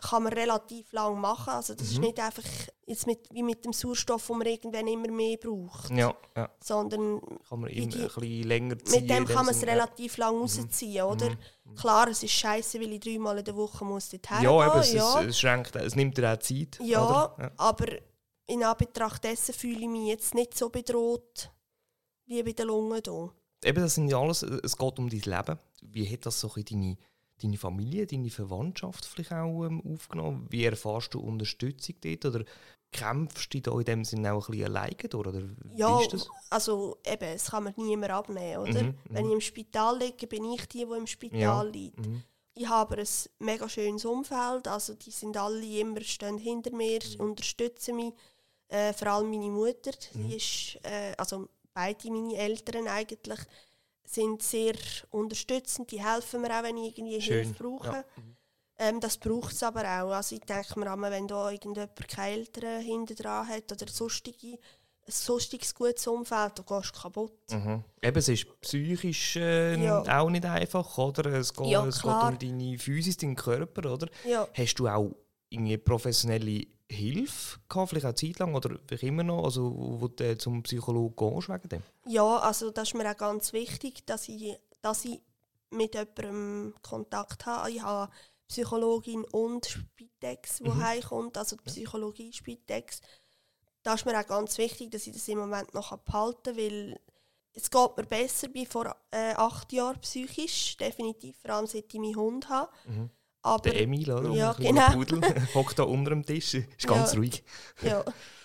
kann 0.02 0.24
man 0.24 0.32
relativ 0.32 0.90
lang 0.92 1.20
machen. 1.20 1.50
Also 1.50 1.74
das 1.74 1.88
ist 1.92 1.98
nicht 2.00 2.18
einfach 2.18 2.42
jetzt 2.86 3.06
mit, 3.06 3.20
wie 3.32 3.42
mit 3.44 3.64
dem 3.64 3.72
Sauerstoff, 3.72 4.26
den 4.26 4.38
man 4.38 4.46
irgendwann 4.48 4.86
immer 4.88 5.08
mehr 5.10 5.36
braucht, 5.36 5.90
Ja, 5.90 6.12
ja. 6.36 6.50
sondern 6.62 7.20
Kann 7.48 7.60
man 7.60 7.70
immer 7.70 7.86
die- 7.86 7.98
ein 8.02 8.08
bisschen 8.08 8.42
länger 8.48 8.78
ziehen. 8.80 9.00
mit 9.02 9.10
dem 9.10 9.24
kann 9.26 9.46
man 9.46 9.54
es 9.54 9.60
Sinne, 9.60 9.72
ja. 9.76 9.84
relativ 9.84 10.16
lang 10.16 10.38
rausziehen, 10.40 11.04
oder? 11.04 11.30
Klar, 11.76 12.08
es 12.08 12.22
ist 12.22 12.32
scheiße, 12.32 12.80
weil 12.80 12.92
ich 12.94 13.00
dreimal 13.00 13.38
in 13.38 13.44
der 13.44 13.54
Woche 13.56 13.84
muss 13.84 14.10
dort 14.10 14.28
Ja, 14.28 14.40
hergehen, 14.40 14.80
es, 14.80 14.92
ja. 14.92 15.20
Es, 15.20 15.26
es 15.28 15.38
schränkt, 15.38 15.76
es 15.76 15.94
nimmt 15.94 16.18
dir 16.18 16.32
auch 16.32 16.38
Zeit. 16.38 16.78
Ja, 16.82 17.34
ja. 17.38 17.50
aber 17.56 17.86
in 18.46 18.64
Anbetracht 18.64 19.22
dessen 19.22 19.54
fühle 19.54 19.80
ich 19.82 19.88
mich 19.88 20.08
jetzt 20.08 20.34
nicht 20.34 20.58
so 20.58 20.68
bedroht 20.68 21.50
wie 22.26 22.42
bei 22.42 22.52
den 22.52 22.66
Lungen 22.66 23.00
hier. 23.04 23.30
Eben, 23.64 23.80
das 23.82 23.94
sind 23.94 24.08
ja 24.08 24.18
alles, 24.18 24.42
es 24.42 24.76
geht 24.76 24.98
um 24.98 25.08
dein 25.08 25.20
Leben. 25.20 25.58
Wie 25.82 26.12
hat 26.12 26.26
das 26.26 26.40
so 26.40 26.48
ein 26.48 26.54
bisschen 26.64 26.80
deine, 26.82 26.96
deine 27.42 27.58
Familie, 27.58 28.06
deine 28.06 28.30
Verwandtschaft 28.30 29.04
vielleicht 29.04 29.32
auch 29.32 29.64
ähm, 29.64 29.82
aufgenommen? 29.84 30.46
Wie 30.50 30.64
erfährst 30.64 31.14
du 31.14 31.20
Unterstützung 31.20 31.96
dort? 32.02 32.24
Oder 32.24 32.44
kämpfst 32.92 33.52
du 33.54 33.60
da 33.60 33.72
in 33.78 33.84
dem 33.84 34.04
Sinne 34.04 34.32
auch 34.32 34.48
ein 34.48 34.52
bisschen 34.52 34.66
alleine 34.66 34.94
durch? 34.94 35.26
Oder 35.26 35.42
Ja, 35.74 36.00
ist 36.00 36.12
das? 36.12 36.28
also 36.50 36.98
eben, 37.06 37.24
es 37.24 37.50
kann 37.50 37.64
mir 37.64 37.74
niemand 37.76 38.12
abnehmen, 38.12 38.58
oder? 38.58 38.82
Mhm, 38.82 38.94
Wenn 39.08 39.26
ich 39.26 39.32
im 39.32 39.40
Spital 39.40 39.98
liege, 39.98 40.26
bin 40.26 40.44
ich 40.52 40.66
die, 40.68 40.84
die 40.84 40.96
im 40.96 41.06
Spital 41.06 41.40
Ja, 41.40 41.62
liegt. 41.62 42.06
Mhm. 42.06 42.22
Ich 42.54 42.68
habe 42.68 42.98
ein 42.98 43.06
mega 43.38 43.66
schönes 43.68 44.04
Umfeld, 44.04 44.68
also 44.68 44.94
die 44.94 45.10
sind 45.10 45.36
alle 45.38 45.64
immer 45.64 46.02
stehen 46.02 46.36
hinter 46.36 46.70
mir, 46.76 47.00
mhm. 47.18 47.24
unterstützen 47.24 47.96
mich. 47.96 48.12
Äh, 48.68 48.92
vor 48.92 49.08
allem 49.08 49.30
meine 49.30 49.50
Mutter, 49.50 49.92
mhm. 50.14 50.28
die 50.28 50.36
ist, 50.36 50.78
äh, 50.82 51.14
also 51.16 51.48
beide 51.74 52.10
meine 52.10 52.36
Eltern 52.36 52.88
eigentlich, 52.88 53.40
sind 54.04 54.42
sehr 54.42 54.74
unterstützend, 55.10 55.90
die 55.90 56.04
helfen 56.04 56.42
mir 56.42 56.58
auch, 56.58 56.62
wenn 56.62 56.76
ich 56.76 56.96
irgendwie 56.98 57.20
Schön. 57.20 57.44
Hilfe 57.44 57.62
brauche. 57.62 57.86
Ja. 57.86 58.04
Ähm, 58.78 59.00
das 59.00 59.16
braucht 59.16 59.52
es 59.52 59.62
aber 59.62 59.82
auch. 59.82 60.12
Also 60.12 60.34
ich 60.34 60.42
denke 60.42 60.78
mir 60.78 60.92
immer, 60.92 61.10
wenn 61.10 61.28
da 61.28 61.50
irgendjemand 61.50 62.08
keine 62.08 62.36
Eltern 62.36 62.82
hinter 62.82 63.14
dran 63.14 63.48
hat 63.48 63.70
oder 63.70 63.86
sonstige 63.88 64.58
ein 65.04 65.12
sonstiges 65.12 65.74
gutes 65.74 66.06
Umfeld, 66.06 66.52
da 66.58 66.62
gehst 66.62 66.94
du 66.94 67.00
kaputt. 67.00 67.32
Mhm. 67.50 67.82
Eben, 68.00 68.18
es 68.18 68.28
ist 68.28 68.60
psychisch 68.60 69.36
äh, 69.36 69.82
ja. 69.82 70.20
auch 70.20 70.30
nicht 70.30 70.44
einfach, 70.44 70.96
oder? 70.98 71.26
Es 71.32 71.52
geht, 71.52 71.66
ja, 71.66 71.84
es 71.84 72.02
geht 72.02 72.10
um 72.10 72.38
deine 72.38 72.78
Physis, 72.78 73.16
deinen 73.16 73.34
Körper, 73.34 73.92
oder? 73.92 74.08
Hast 74.54 74.74
du 74.76 74.86
auch 74.86 75.10
irgendwie 75.48 75.76
professionelle 75.78 76.66
Hilfe 76.92 77.58
gehabt, 77.68 77.90
vielleicht 77.90 78.06
auch 78.06 78.14
Zeit 78.14 78.38
lang 78.38 78.54
oder 78.54 78.76
immer 79.02 79.22
noch, 79.22 79.44
also 79.44 79.74
wo 80.00 80.08
du 80.08 80.38
zum 80.38 80.62
Psychologen 80.62 81.16
gehst 81.16 81.48
wegen 81.48 81.68
dem? 81.68 81.82
Ja, 82.06 82.38
also 82.38 82.70
das 82.70 82.88
ist 82.88 82.94
mir 82.94 83.10
auch 83.10 83.16
ganz 83.16 83.52
wichtig, 83.52 84.06
dass 84.06 84.28
ich, 84.28 84.56
dass 84.80 85.04
ich 85.04 85.20
mit 85.70 85.94
jemandem 85.94 86.74
Kontakt 86.82 87.46
habe. 87.46 87.70
Ich 87.70 87.82
habe 87.82 88.12
Psychologin 88.48 89.24
und 89.24 89.66
Spitex, 89.66 90.58
die 90.58 90.68
mhm. 90.68 90.84
heimkommt, 90.84 91.38
also 91.38 91.56
die 91.56 91.64
Psychologie 91.64 92.32
Spitex 92.32 93.00
da 93.82 93.94
ist 93.94 94.06
mir 94.06 94.18
auch 94.18 94.26
ganz 94.26 94.58
wichtig, 94.58 94.90
dass 94.90 95.06
ich 95.06 95.12
das 95.12 95.28
im 95.28 95.38
Moment 95.38 95.74
noch 95.74 95.96
behalten 95.98 96.42
kann, 96.44 96.56
weil 96.56 97.00
es 97.54 97.70
geht 97.70 97.96
mir 97.96 98.04
besser 98.04 98.48
wie 98.52 98.66
vor 98.66 98.96
äh, 99.10 99.34
acht 99.34 99.72
Jahren 99.72 100.00
psychisch, 100.00 100.76
definitiv, 100.76 101.36
vor 101.38 101.50
allem 101.50 101.66
seit 101.66 101.92
ich 101.92 102.00
meinen 102.00 102.16
Hund 102.16 102.48
habe. 102.48 102.72
Mhm. 102.86 103.10
Aber, 103.42 103.70
der 103.70 103.80
Emil, 103.80 104.10
oder? 104.10 104.30
Ja, 104.30 104.52
genau. 104.52 104.92
Pudel, 104.92 105.20
hockt 105.54 105.78
da 105.78 105.82
unter 105.82 106.10
dem 106.10 106.24
Tisch, 106.24 106.54
ist 106.54 106.86
ganz 106.86 107.12
ja, 107.12 107.18
ruhig. 107.18 107.42
ja, 107.82 108.04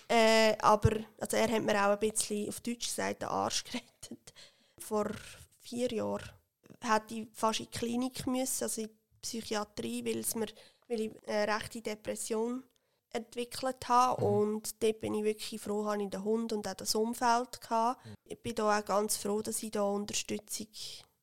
äh, 0.10 0.58
aber 0.60 0.98
also 1.20 1.38
er 1.38 1.52
hat 1.52 1.64
mir 1.64 1.76
auch 1.76 1.92
ein 1.92 2.00
bisschen 2.00 2.50
auf 2.50 2.60
Deutsch 2.62 2.88
gesagt, 2.88 3.22
den 3.22 3.30
Arsch 3.30 3.64
gerettet. 3.64 4.34
Vor 4.80 5.12
vier 5.60 5.92
Jahren 5.92 6.30
hätte 6.82 7.16
ich 7.16 7.28
fast 7.34 7.60
in 7.60 7.68
die 7.72 7.78
Klinik 7.78 8.26
müssen, 8.26 8.64
also 8.64 8.82
in 8.82 8.88
die 8.88 8.96
Psychiatrie, 9.22 10.06
weil, 10.06 10.20
es 10.20 10.34
mir, 10.36 10.48
weil 10.88 11.02
ich 11.02 11.12
eine 11.28 11.54
rechte 11.56 11.82
Depression 11.82 12.64
entwickelt 13.12 13.88
habe. 13.88 14.22
Mhm. 14.22 14.28
Und 14.28 14.84
dort 14.84 15.02
bin 15.02 15.14
ich 15.16 15.24
wirklich 15.24 15.62
froh, 15.62 15.84
dass 15.84 16.00
ich 16.00 16.10
den 16.10 16.24
Hund 16.24 16.54
und 16.54 16.68
auch 16.68 16.74
das 16.74 16.96
Umfeld 16.96 17.60
hatte. 17.70 18.00
Mhm. 18.08 18.16
Ich 18.26 18.42
bin 18.42 18.56
da 18.56 18.80
auch 18.80 18.86
ganz 18.86 19.18
froh, 19.18 19.42
dass 19.42 19.62
ich 19.62 19.72
da 19.72 19.84
Unterstützung 19.84 20.68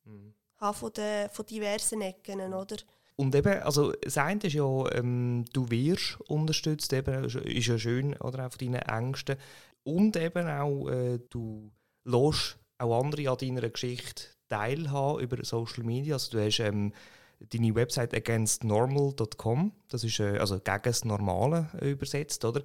mhm. 0.03 0.33
habe 0.57 0.77
von, 0.77 0.93
den, 0.93 1.29
von 1.29 1.45
diversen 1.45 2.01
Ecken. 2.01 2.53
Oder? 2.53 2.77
Und 3.17 3.33
eben, 3.33 3.61
also 3.63 3.93
das 3.93 4.17
eine 4.17 4.41
ist 4.43 4.53
ja, 4.53 4.91
ähm, 4.93 5.45
du 5.53 5.69
wirst 5.69 6.19
unterstützt, 6.27 6.91
eben, 6.91 7.23
ist 7.23 7.67
ja 7.67 7.77
schön, 7.77 8.15
oder 8.17 8.45
auch 8.45 8.51
von 8.51 8.59
deinen 8.59 8.81
Ängsten. 8.81 9.37
Und 9.83 10.17
eben 10.17 10.47
auch, 10.47 10.89
äh, 10.89 11.19
du 11.29 11.71
lässt 12.03 12.57
auch 12.77 12.99
andere 13.01 13.29
an 13.29 13.37
deiner 13.37 13.69
Geschichte 13.69 14.25
teilhaben 14.49 15.21
über 15.21 15.43
Social 15.45 15.83
Media. 15.83 16.15
Also 16.15 16.31
du 16.31 16.45
hast 16.45 16.59
ähm, 16.59 16.93
deine 17.39 17.75
Website 17.75 18.13
againstnormal.com, 18.13 19.71
das 19.89 20.03
ist 20.03 20.19
äh, 20.19 20.37
also 20.37 20.59
gegen 20.59 20.81
das 20.83 21.05
Normale 21.05 21.69
übersetzt, 21.81 22.43
oder? 22.43 22.63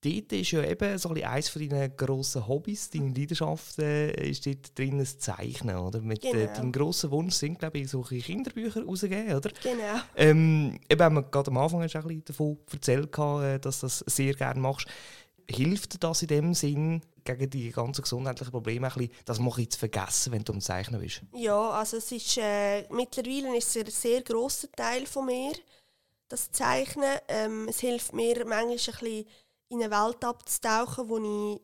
Dort 0.00 0.32
ist 0.32 0.52
ja 0.52 0.62
eben 0.62 0.96
so 0.96 1.08
ein 1.08 1.24
eines 1.24 1.48
von 1.48 1.68
deinen 1.68 1.96
grossen 1.96 2.46
Hobbys, 2.46 2.88
deine 2.90 3.08
Leidenschaft 3.08 3.80
äh, 3.80 4.30
ist 4.30 4.46
dort 4.46 4.78
drin, 4.78 4.98
das 4.98 5.18
Zeichnen, 5.18 5.76
oder? 5.76 6.00
Mit 6.00 6.24
äh, 6.24 6.30
genau. 6.30 6.44
äh, 6.44 6.54
deinem 6.54 6.70
grossen 6.70 7.10
Wunsch 7.10 7.34
sind, 7.34 7.58
glaube 7.58 7.78
ich, 7.78 7.90
solche 7.90 8.18
Kinderbücher 8.18 8.84
rausgeben, 8.84 9.34
oder? 9.34 9.50
Genau. 9.60 10.00
Ähm, 10.14 10.78
eben, 10.88 11.30
gerade 11.30 11.50
am 11.50 11.58
Anfang 11.58 11.82
hast 11.82 11.94
du 11.94 11.98
ein 11.98 12.04
bisschen 12.04 12.24
davon 12.26 12.58
erzählt, 12.72 13.18
äh, 13.18 13.58
dass 13.58 13.80
du 13.80 13.86
das 13.86 14.04
sehr 14.06 14.34
gerne 14.34 14.60
machst. 14.60 14.86
Hilft 15.50 16.04
das 16.04 16.22
in 16.22 16.28
dem 16.28 16.54
Sinn, 16.54 17.02
gegen 17.24 17.50
die 17.50 17.70
ganzen 17.72 18.02
gesundheitlichen 18.02 18.52
Probleme 18.52 18.86
ein 18.86 18.92
bisschen, 18.92 19.12
das 19.24 19.40
mache 19.40 19.62
ich 19.62 19.70
zu 19.70 19.80
vergessen, 19.80 20.32
wenn 20.32 20.44
du 20.44 20.52
am 20.52 20.60
Zeichnen 20.60 21.00
bist? 21.00 21.22
Ja, 21.34 21.70
also 21.70 21.96
es 21.96 22.12
ist, 22.12 22.38
äh, 22.38 22.82
mittlerweile 22.90 23.56
ist 23.56 23.74
es 23.74 23.84
ein 23.84 23.90
sehr 23.90 24.22
grosser 24.22 24.70
Teil 24.70 25.06
von 25.06 25.26
mir, 25.26 25.54
das 26.28 26.52
Zeichnen. 26.52 27.18
Ähm, 27.26 27.66
es 27.68 27.80
hilft 27.80 28.12
mir 28.12 28.44
manchmal 28.46 28.70
ein 28.70 28.76
bisschen 28.76 29.26
in 29.68 29.82
eine 29.82 29.90
Welt 29.90 30.24
abzutauchen, 30.24 31.08
wo 31.08 31.18
ich 31.18 31.60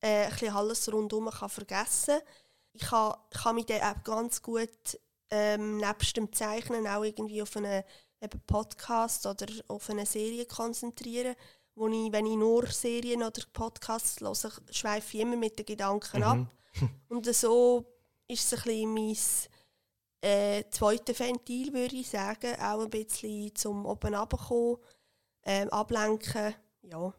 äh, 0.00 0.26
ein 0.26 0.54
alles 0.54 0.92
rundherum 0.92 1.30
kann 1.30 1.48
vergessen 1.48 2.18
kann. 2.18 2.28
Ich 2.74 2.82
kann, 2.82 3.14
kann 3.30 3.54
mich 3.54 3.66
dann 3.66 3.82
auch 3.82 4.02
ganz 4.04 4.42
gut 4.42 4.98
ähm, 5.30 5.78
nebst 5.78 6.16
dem 6.16 6.32
Zeichnen 6.32 6.86
auch 6.86 7.04
irgendwie 7.04 7.42
auf 7.42 7.56
einen 7.56 7.82
Podcast 8.46 9.26
oder 9.26 9.46
auf 9.68 9.88
eine 9.90 10.06
Serie 10.06 10.46
konzentrieren 10.46 11.36
wo 11.74 11.88
ich, 11.88 12.12
wenn 12.12 12.26
ich 12.26 12.36
nur 12.36 12.66
Serien 12.66 13.22
oder 13.22 13.42
Podcasts 13.52 14.20
höre, 14.20 14.52
schweife 14.70 15.16
ich 15.16 15.22
immer 15.22 15.36
mit 15.36 15.58
den 15.58 15.66
Gedanken 15.66 16.18
mhm. 16.18 16.22
ab. 16.22 16.46
Und 17.08 17.34
so 17.34 17.84
ist 18.28 18.52
es 18.52 18.66
ein 18.66 18.94
bisschen 18.94 18.94
mein 18.94 19.16
äh, 20.20 20.64
zweites 20.70 21.18
Ventil, 21.18 21.72
würde 21.72 21.96
ich 21.96 22.08
sagen. 22.08 22.54
Auch 22.60 22.82
ein 22.82 22.90
bisschen 22.90 23.54
zum 23.54 23.86
oben 23.86 24.14
runterkommen, 24.14 24.78
ähm, 25.44 25.68
ablenken, 25.70 26.54
ja. 26.82 27.12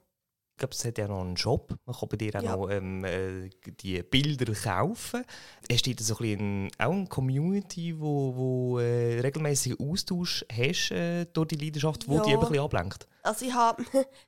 Glaube, 0.63 0.75
es 0.75 0.85
hat 0.85 0.97
ja 0.97 1.09
noch 1.09 1.19
einen 1.19 1.35
Shop. 1.35 1.75
Man 1.85 1.93
kann 1.93 2.07
bei 2.07 2.15
dir 2.15 2.35
auch 2.35 2.41
ja. 2.41 2.55
noch 2.55 2.69
ähm, 2.69 3.03
äh, 3.03 3.49
die 3.81 4.01
Bilder 4.01 4.53
kaufen. 4.53 5.25
Hast 5.69 5.85
du 5.85 5.93
so 5.99 6.17
ein 6.19 6.71
auch 6.77 6.91
eine 6.93 7.07
Community, 7.07 7.99
wo, 7.99 8.33
wo 8.33 8.79
äh, 8.79 9.19
regelmäßig 9.19 9.77
Austausch 9.77 10.45
hast 10.49 10.91
äh, 10.91 11.25
durch 11.25 11.49
die 11.49 11.57
Leidenschaft, 11.57 12.07
wo 12.07 12.15
ja. 12.15 12.23
die 12.23 12.33
ein 12.35 12.39
bisschen 12.39 12.59
ablenkt? 12.59 13.09
Also 13.23 13.45
ich 13.45 13.53
habe, 13.53 13.83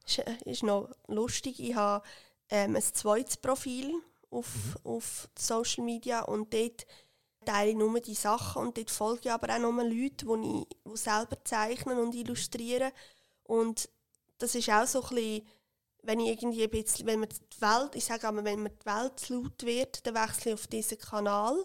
ist 0.46 0.64
noch 0.64 0.90
lustig, 1.08 1.58
ich 1.62 1.74
habe 1.74 2.06
ähm, 2.50 2.76
ein 2.76 2.82
zweites 2.82 3.38
Profil 3.38 3.94
auf, 4.30 4.76
mhm. 4.84 4.92
auf 4.92 5.30
Social 5.40 5.86
Media 5.86 6.24
und 6.24 6.54
dort 6.54 6.86
teile 7.46 7.70
ich 7.70 7.78
nur 7.78 7.98
die 8.02 8.14
Sachen 8.14 8.62
und 8.62 8.78
dort 8.78 8.92
folge 8.92 9.22
ich 9.24 9.32
aber 9.32 9.56
auch 9.56 9.60
nur 9.60 9.86
Leute, 9.86 10.26
die, 10.26 10.66
ich, 10.68 10.78
die 10.86 10.98
selber 10.98 11.42
zeichnen 11.46 11.98
und 11.98 12.14
illustrieren 12.14 12.92
und 13.44 13.88
das 14.38 14.54
ist 14.54 14.70
auch 14.70 14.86
so 14.86 15.02
ein 15.02 15.16
bisschen 15.16 15.48
wenn 16.06 16.20
ich 16.20 16.30
irgendwie 16.30 16.64
ein 16.64 16.70
bisschen, 16.70 17.08
wenn 17.08 17.20
man 17.20 17.30
die 17.30 17.62
Welt, 17.62 17.96
ich 17.96 18.06
sage 18.06 18.28
einmal, 18.28 18.46
wenn 18.46 18.62
mir 18.62 18.70
die 18.70 18.86
Welt 18.86 19.20
zu 19.20 19.36
laut 19.36 19.64
wird, 19.64 20.06
dann 20.06 20.16
wechsle 20.16 20.52
ich 20.52 20.60
auf 20.60 20.68
diesen 20.68 21.00
Kanal 21.00 21.64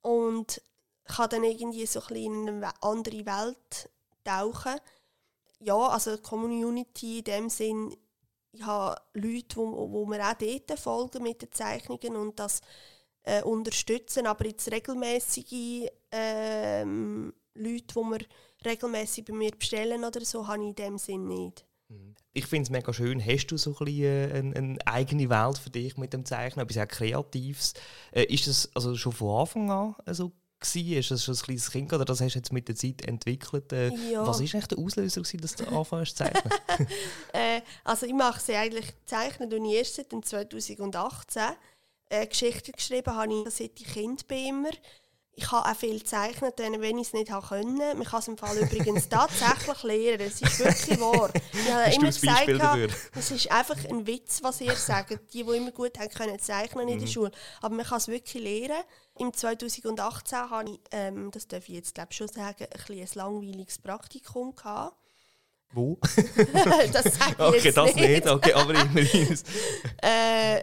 und 0.00 0.62
kann 1.04 1.30
dann 1.30 1.44
irgendwie 1.44 1.86
so 1.86 2.00
ein 2.08 2.16
in 2.16 2.48
eine 2.48 2.82
andere 2.82 3.26
Welt 3.26 3.90
tauchen. 4.24 4.78
Ja, 5.58 5.88
also 5.88 6.16
Community 6.18 7.18
in 7.18 7.24
dem 7.24 7.48
Sinn, 7.48 7.96
ich 8.52 8.62
habe 8.62 9.00
Leute, 9.14 9.56
wo, 9.56 9.90
wo 9.90 10.06
mir 10.06 10.24
auch 10.28 10.34
dort 10.34 10.78
folgen 10.78 11.22
mit 11.22 11.42
den 11.42 11.52
Zeichnungen 11.52 12.16
und 12.16 12.38
das 12.38 12.60
äh, 13.24 13.42
unterstützen, 13.42 14.26
aber 14.26 14.46
jetzt 14.46 14.70
regelmäßige 14.70 15.88
ähm, 16.10 17.32
Leute, 17.54 17.94
die 17.94 18.04
mir 18.04 18.18
regelmäßig 18.64 19.24
bei 19.24 19.32
mir 19.32 19.50
bestellen 19.52 20.04
oder 20.04 20.24
so, 20.24 20.46
habe 20.46 20.62
ich 20.62 20.68
in 20.68 20.74
dem 20.74 20.98
Sinn 20.98 21.26
nicht. 21.26 21.64
Ich 22.34 22.46
finde 22.46 22.64
es 22.64 22.70
mega 22.70 22.92
schön. 22.92 23.24
Hast 23.24 23.48
du 23.48 23.56
so 23.58 23.70
ein 23.70 23.84
bisschen 23.84 24.04
äh, 24.04 24.32
eine, 24.34 24.56
eine, 24.56 24.86
eigene 24.86 25.28
Welt 25.28 25.58
für 25.58 25.70
dich 25.70 25.96
mit 25.98 26.12
dem 26.12 26.24
Zeichnen, 26.24 26.62
etwas 26.62 26.74
sehr 26.74 26.86
Kreatives? 26.86 27.74
Äh, 28.10 28.24
ist 28.24 28.46
das 28.46 28.70
also 28.74 28.96
schon 28.96 29.12
von 29.12 29.40
Anfang 29.40 29.70
an 29.70 29.94
so 30.06 30.32
gewesen? 30.58 30.98
Ist 30.98 31.10
das 31.10 31.24
schon 31.24 31.34
ein 31.34 31.42
kleines 31.42 31.70
Kind 31.70 31.92
oder 31.92 32.06
das 32.06 32.20
hast 32.22 32.34
du 32.34 32.38
jetzt 32.38 32.52
mit 32.52 32.68
der 32.68 32.76
Zeit 32.76 33.02
entwickelt? 33.06 33.72
Äh, 33.72 33.90
ja. 34.10 34.26
Was 34.26 34.38
war 34.38 34.46
eigentlich 34.46 34.66
der 34.66 34.78
Auslöser, 34.78 35.20
gewesen, 35.20 35.40
dass 35.42 35.56
du 35.56 35.66
anfängst 35.68 36.16
zu 36.16 36.24
zeichnen? 36.24 36.52
äh, 37.34 37.60
also 37.84 38.06
ich 38.06 38.14
mache 38.14 38.40
sie 38.40 38.54
eigentlich 38.54 38.86
zeichnen 39.04 39.52
und 39.52 39.66
erst 39.66 39.96
seit 39.96 40.08
2018. 40.10 41.42
Äh, 42.08 42.26
Geschichten 42.26 42.72
geschrieben 42.72 43.14
habe 43.14 43.32
ich, 43.32 43.54
seit 43.54 43.80
ich 43.80 43.86
Kind 43.86 44.26
bin 44.28 44.46
immer 44.46 44.70
ich 45.34 45.50
habe 45.50 45.68
auch 45.68 45.76
viel 45.76 45.98
gezeichnet, 45.98 46.54
wenn 46.58 46.98
ich 46.98 47.08
es 47.08 47.12
nicht 47.14 47.32
können. 47.48 47.78
Man 47.78 48.04
kann 48.04 48.20
es 48.20 48.28
im 48.28 48.36
Fall 48.36 48.56
übrigens 48.58 49.08
tatsächlich 49.08 49.82
lernen. 49.82 50.26
Es 50.26 50.42
ist 50.42 50.58
wirklich 50.58 51.00
wahr. 51.00 51.30
Ich 51.52 51.72
habe 51.72 51.94
immer 51.94 52.06
gesagt, 52.06 52.94
es 53.16 53.30
ist 53.30 53.50
einfach 53.50 53.76
ein 53.88 54.06
Witz, 54.06 54.40
was 54.42 54.60
ihr 54.60 54.76
sagt. 54.76 55.10
Die, 55.32 55.42
die 55.44 55.56
immer 55.56 55.70
gut 55.70 55.98
haben 55.98 56.10
können 56.10 56.38
zeichnen 56.38 56.88
in 56.88 56.98
der 56.98 57.08
mhm. 57.08 57.12
Schule. 57.12 57.32
Aber 57.62 57.74
man 57.74 57.86
kann 57.86 57.98
es 57.98 58.08
wirklich 58.08 58.42
lernen. 58.42 58.84
Im 59.18 59.32
2018 59.32 60.38
habe 60.50 60.70
ich, 60.70 60.80
ähm, 60.90 61.30
das 61.30 61.48
darf 61.48 61.68
ich 61.68 61.76
jetzt 61.76 61.94
glaube 61.94 62.12
schon 62.12 62.28
sagen, 62.28 62.66
ein, 62.70 62.98
ein 62.98 63.08
langweiliges 63.14 63.78
Praktikum 63.78 64.54
gehabt. 64.54 64.96
Wo? 65.72 65.98
das 66.92 67.04
sage 67.14 67.32
ich 67.32 67.38
okay, 67.38 67.60
jetzt 67.62 67.76
das 67.76 67.94
nicht. 67.94 68.08
nicht. 68.08 68.28
Okay, 68.28 68.52
aber 68.52 68.74
immerhin. 68.74 69.38
äh, 70.02 70.60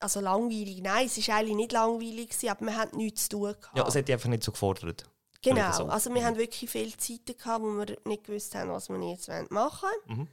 also 0.00 0.20
langweilig, 0.20 0.80
nein, 0.82 1.06
es 1.06 1.28
war 1.28 1.36
eigentlich 1.36 1.56
nicht 1.56 1.72
langweilig, 1.72 2.30
aber 2.48 2.66
wir 2.66 2.76
hatten 2.76 2.96
nichts 2.96 3.28
zu 3.28 3.30
tun. 3.30 3.54
Gehabt. 3.60 3.76
Ja, 3.76 3.86
es 3.86 3.94
hat 3.94 4.08
dich 4.08 4.14
einfach 4.14 4.28
nicht 4.28 4.44
so 4.44 4.52
gefordert. 4.52 5.10
Genau, 5.42 5.72
so. 5.72 5.86
also 5.86 6.12
wir 6.12 6.20
mhm. 6.20 6.26
haben 6.26 6.36
wirklich 6.36 6.70
viele 6.70 6.96
Zeiten 6.96 7.36
gehabt, 7.36 7.62
wo 7.62 7.68
wir 7.78 7.96
nicht 8.04 8.24
gewusst 8.24 8.54
haben, 8.54 8.70
was 8.70 8.88
wir 8.88 9.00
jetzt 9.08 9.28
machen 9.50 9.88
wollen. 10.06 10.18
Mhm. 10.18 10.28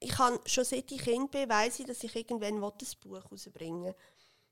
Ich 0.00 0.18
habe 0.18 0.40
schon 0.46 0.64
seit 0.64 0.90
ich 0.92 1.02
Kind 1.02 1.30
bin, 1.30 1.48
weiss 1.48 1.80
ich, 1.80 1.86
dass 1.86 2.04
ich 2.04 2.14
irgendwann 2.14 2.54
ein 2.54 2.60
Buch 2.60 3.22
herausbringen 3.22 3.94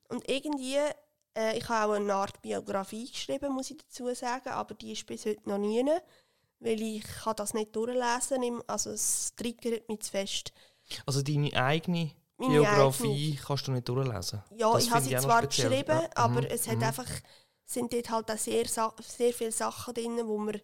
Und 0.08 0.28
irgendwie, 0.28 0.78
äh, 1.36 1.58
ich 1.58 1.68
habe 1.68 1.92
auch 1.92 1.96
eine 1.96 2.14
Art 2.14 2.40
Biografie 2.42 3.10
geschrieben, 3.10 3.52
muss 3.52 3.70
ich 3.70 3.76
dazu 3.76 4.12
sagen, 4.14 4.48
aber 4.48 4.74
die 4.74 4.92
ist 4.92 5.06
bis 5.06 5.26
heute 5.26 5.48
noch 5.48 5.58
nie. 5.58 5.84
weil 6.58 6.80
ich 6.80 7.04
kann 7.04 7.36
das 7.36 7.54
nicht 7.54 7.74
durchlesen 7.76 8.62
also 8.66 8.90
es 8.90 9.34
triggert 9.36 9.88
mich 9.88 10.00
zu 10.00 10.10
fest. 10.10 10.52
Also 11.06 11.22
deine 11.22 11.52
eigene 11.52 12.12
Biografie 12.48 13.32
eigene. 13.32 13.46
kannst 13.46 13.66
du 13.66 13.72
nicht 13.72 13.88
durchlesen? 13.88 14.42
Ja, 14.56 14.72
das 14.72 14.84
ich 14.84 14.90
habe 14.90 15.02
sie 15.02 15.16
zwar 15.16 15.46
geschrieben, 15.46 16.00
ja. 16.00 16.10
aber 16.14 16.42
mhm. 16.42 16.48
es 16.50 16.68
hat 16.68 16.76
mhm. 16.76 16.84
einfach, 16.84 17.08
sind 17.64 17.92
dort 17.92 18.10
halt 18.10 18.30
auch 18.30 18.38
sehr, 18.38 18.66
sehr 18.66 19.32
viele 19.32 19.52
Sachen 19.52 19.94
drin, 19.94 20.20
wo 20.24 20.38
wir 20.38 20.60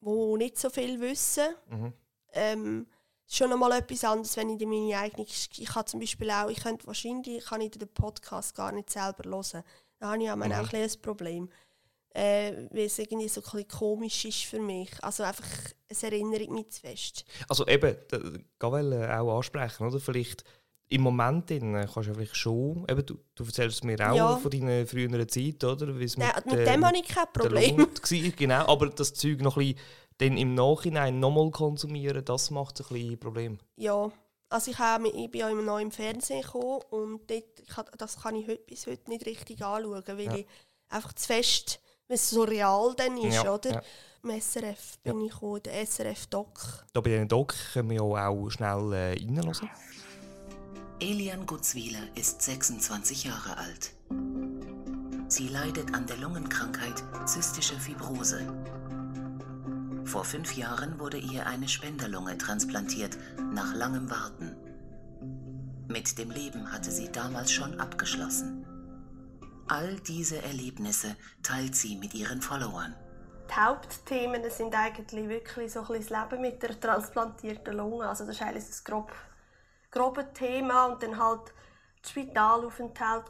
wo 0.00 0.36
nicht 0.36 0.58
so 0.58 0.68
viel 0.68 1.00
wissen. 1.00 1.54
Mhm. 1.70 1.92
Ähm, 2.34 2.86
ist 3.26 3.36
schon 3.36 3.52
einmal 3.52 3.72
etwas 3.72 4.04
anderes, 4.04 4.36
wenn 4.36 4.50
ich 4.50 4.66
meine 4.66 4.98
eigene 4.98 5.24
ich 5.24 5.66
kann 5.66 5.86
zum 5.86 6.00
Beispiel 6.00 6.30
auch, 6.30 6.50
ich 6.50 6.62
könnte 6.62 6.86
wahrscheinlich 6.86 7.42
kann 7.44 7.62
ich 7.62 7.70
den 7.70 7.88
Podcast 7.88 8.54
gar 8.54 8.70
nicht 8.72 8.90
selber 8.90 9.28
hören. 9.30 9.64
Da 9.98 10.10
habe 10.10 10.22
ich 10.22 10.30
auch 10.30 10.36
mhm. 10.36 10.42
auch 10.42 10.72
ein, 10.72 10.82
ein 10.82 11.00
Problem 11.00 11.48
äh, 12.14 12.68
weil 12.70 12.86
es 12.86 12.98
irgendwie 12.98 13.28
so 13.28 13.42
ein 13.52 13.68
komisch 13.68 14.24
ist 14.24 14.44
für 14.44 14.60
mich. 14.60 14.90
Also 15.02 15.24
einfach, 15.24 15.48
es 15.88 16.02
erinnert 16.02 16.48
mich 16.48 16.70
zu 16.70 16.80
fest. 16.80 17.24
Also 17.48 17.66
eben, 17.66 17.96
da 18.58 18.72
will 18.72 18.92
auch 19.10 19.36
ansprechen, 19.36 19.86
oder? 19.86 19.98
Vielleicht 19.98 20.44
im 20.94 21.00
Moment 21.00 21.50
in, 21.50 21.72
kannst 21.72 21.96
du 21.96 22.14
vielleicht 22.14 22.36
schon, 22.36 22.86
eben, 22.88 23.04
du, 23.04 23.18
du 23.34 23.44
erzählst 23.44 23.82
mir 23.82 23.98
auch 24.00 24.16
ja. 24.16 24.36
von 24.36 24.50
deiner 24.50 24.86
früheren 24.86 25.28
Zeit, 25.28 25.64
oder? 25.64 25.86
Nein, 25.86 25.98
mit, 25.98 26.46
mit 26.46 26.66
dem 26.66 26.86
habe 26.86 26.96
ich 26.96 27.08
kein 27.08 27.26
Problem. 27.32 27.78
War, 27.78 28.30
genau, 28.36 28.66
aber 28.66 28.90
das 28.90 29.12
Zeug 29.12 29.40
noch 29.40 29.56
ein 29.56 29.74
bisschen 29.74 29.80
dann 30.18 30.36
im 30.36 30.54
Nachhinein 30.54 31.18
nochmal 31.18 31.50
konsumieren, 31.50 32.24
das 32.24 32.52
macht 32.52 32.80
ein 32.80 32.86
bisschen 32.86 33.18
Problem. 33.18 33.58
Ja, 33.74 34.12
also 34.48 34.70
ich, 34.70 34.78
habe, 34.78 35.08
ich 35.08 35.30
bin 35.30 35.40
ja 35.40 35.48
immer 35.48 35.62
noch 35.62 35.80
im 35.80 35.90
Fernsehen 35.90 36.42
gekommen 36.42 36.80
und 36.90 37.28
dort, 37.28 37.60
ich, 37.60 37.74
das 37.98 38.22
kann 38.22 38.36
ich 38.36 38.46
heute, 38.46 38.62
bis 38.62 38.86
heute 38.86 39.10
nicht 39.10 39.26
richtig 39.26 39.64
anschauen, 39.64 40.04
weil 40.06 40.20
ja. 40.20 40.36
ich 40.36 40.46
einfach 40.88 41.12
zu 41.14 41.26
fest 41.26 41.80
wenn 42.06 42.16
es 42.16 42.30
so 42.30 42.42
real 42.42 42.94
dann 42.96 43.16
ist, 43.16 43.42
ja, 43.42 43.54
oder? 43.54 43.72
Ja. 43.72 43.82
Im 44.22 44.40
SRF 44.40 44.98
bin 45.02 45.20
ja. 45.20 45.26
ich 45.26 45.32
gekommen, 45.32 45.62
der 45.62 45.86
SRF-Doc. 45.86 46.84
Da 46.92 47.00
bei 47.00 47.10
diesem 47.10 47.28
Doc 47.28 47.54
können 47.72 47.90
wir 47.90 48.02
auch 48.02 48.50
schnell 48.50 48.92
äh, 48.92 49.12
reinhören. 49.12 49.70
Elian 51.00 51.44
Gutzwieler 51.44 52.02
ist 52.14 52.40
26 52.40 53.24
Jahre 53.24 53.58
alt. 53.58 53.92
Sie 55.26 55.48
leidet 55.48 55.92
an 55.92 56.06
der 56.06 56.16
Lungenkrankheit 56.18 57.02
zystische 57.26 57.74
Fibrose. 57.74 58.46
Vor 60.04 60.24
fünf 60.24 60.56
Jahren 60.56 61.00
wurde 61.00 61.16
ihr 61.18 61.46
eine 61.46 61.68
Spenderlunge 61.68 62.38
transplantiert, 62.38 63.18
nach 63.52 63.74
langem 63.74 64.08
Warten. 64.08 64.56
Mit 65.88 66.16
dem 66.16 66.30
Leben 66.30 66.72
hatte 66.72 66.92
sie 66.92 67.10
damals 67.10 67.50
schon 67.50 67.80
abgeschlossen. 67.80 68.64
All 69.66 69.96
diese 70.00 70.42
Erlebnisse 70.42 71.16
teilt 71.42 71.74
sie 71.74 71.96
mit 71.96 72.14
ihren 72.14 72.40
Followern. 72.40 72.94
Die 73.50 73.54
Hauptthemen 73.54 74.48
sind 74.48 74.74
eigentlich 74.74 75.28
wirklich 75.28 75.72
so 75.72 75.80
ein 75.80 76.00
das 76.00 76.10
Leben 76.10 76.40
mit 76.40 76.62
der 76.62 76.78
transplantierten 76.78 77.76
Lunge. 77.76 78.08
Also 78.08 78.24
das 78.24 78.36
ist 78.36 78.42
eigentlich 78.42 78.66
das 78.66 78.84
grob, 78.84 79.10
grobe 79.94 80.32
Thema 80.32 80.86
und 80.86 81.02
dann 81.02 81.18
halt 81.18 81.54
das 82.02 82.10
Spitalaufenthalt, 82.10 83.24